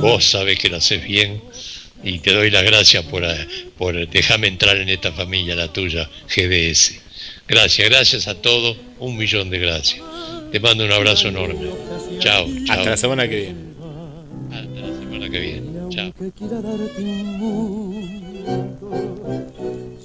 [0.00, 1.42] Vos sabés que lo haces bien
[2.02, 3.46] y te doy las gracias por, eh,
[3.76, 7.00] por dejarme entrar en esta familia, la tuya, GDS.
[7.46, 10.02] Gracias, gracias a todos, un millón de gracias.
[10.52, 11.70] Te mando un abrazo enorme.
[12.20, 12.46] Chao.
[12.68, 13.58] Hasta la semana que viene.
[14.50, 15.68] Hasta la semana que viene.
[15.90, 16.12] Chao.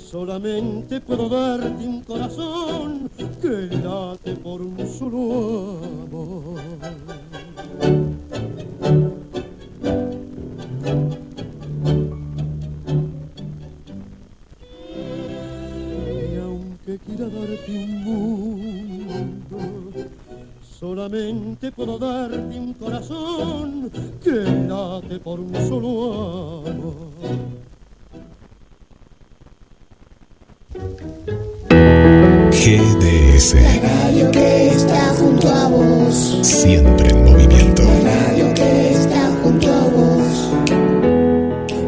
[0.09, 3.09] Solamente puedo darte un corazón
[3.41, 6.61] que late por un solo amor.
[16.93, 19.57] que quiera darte un mundo,
[20.79, 23.89] solamente puedo darte un corazón
[24.23, 27.13] que late por un solo amor.
[32.51, 33.55] GDS.
[33.55, 36.37] La radio que está junto a vos.
[36.43, 37.81] Siempre en movimiento.
[38.03, 40.51] Radio que está junto a vos.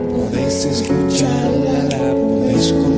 [0.10, 2.95] Podés escucharla, la podés conocer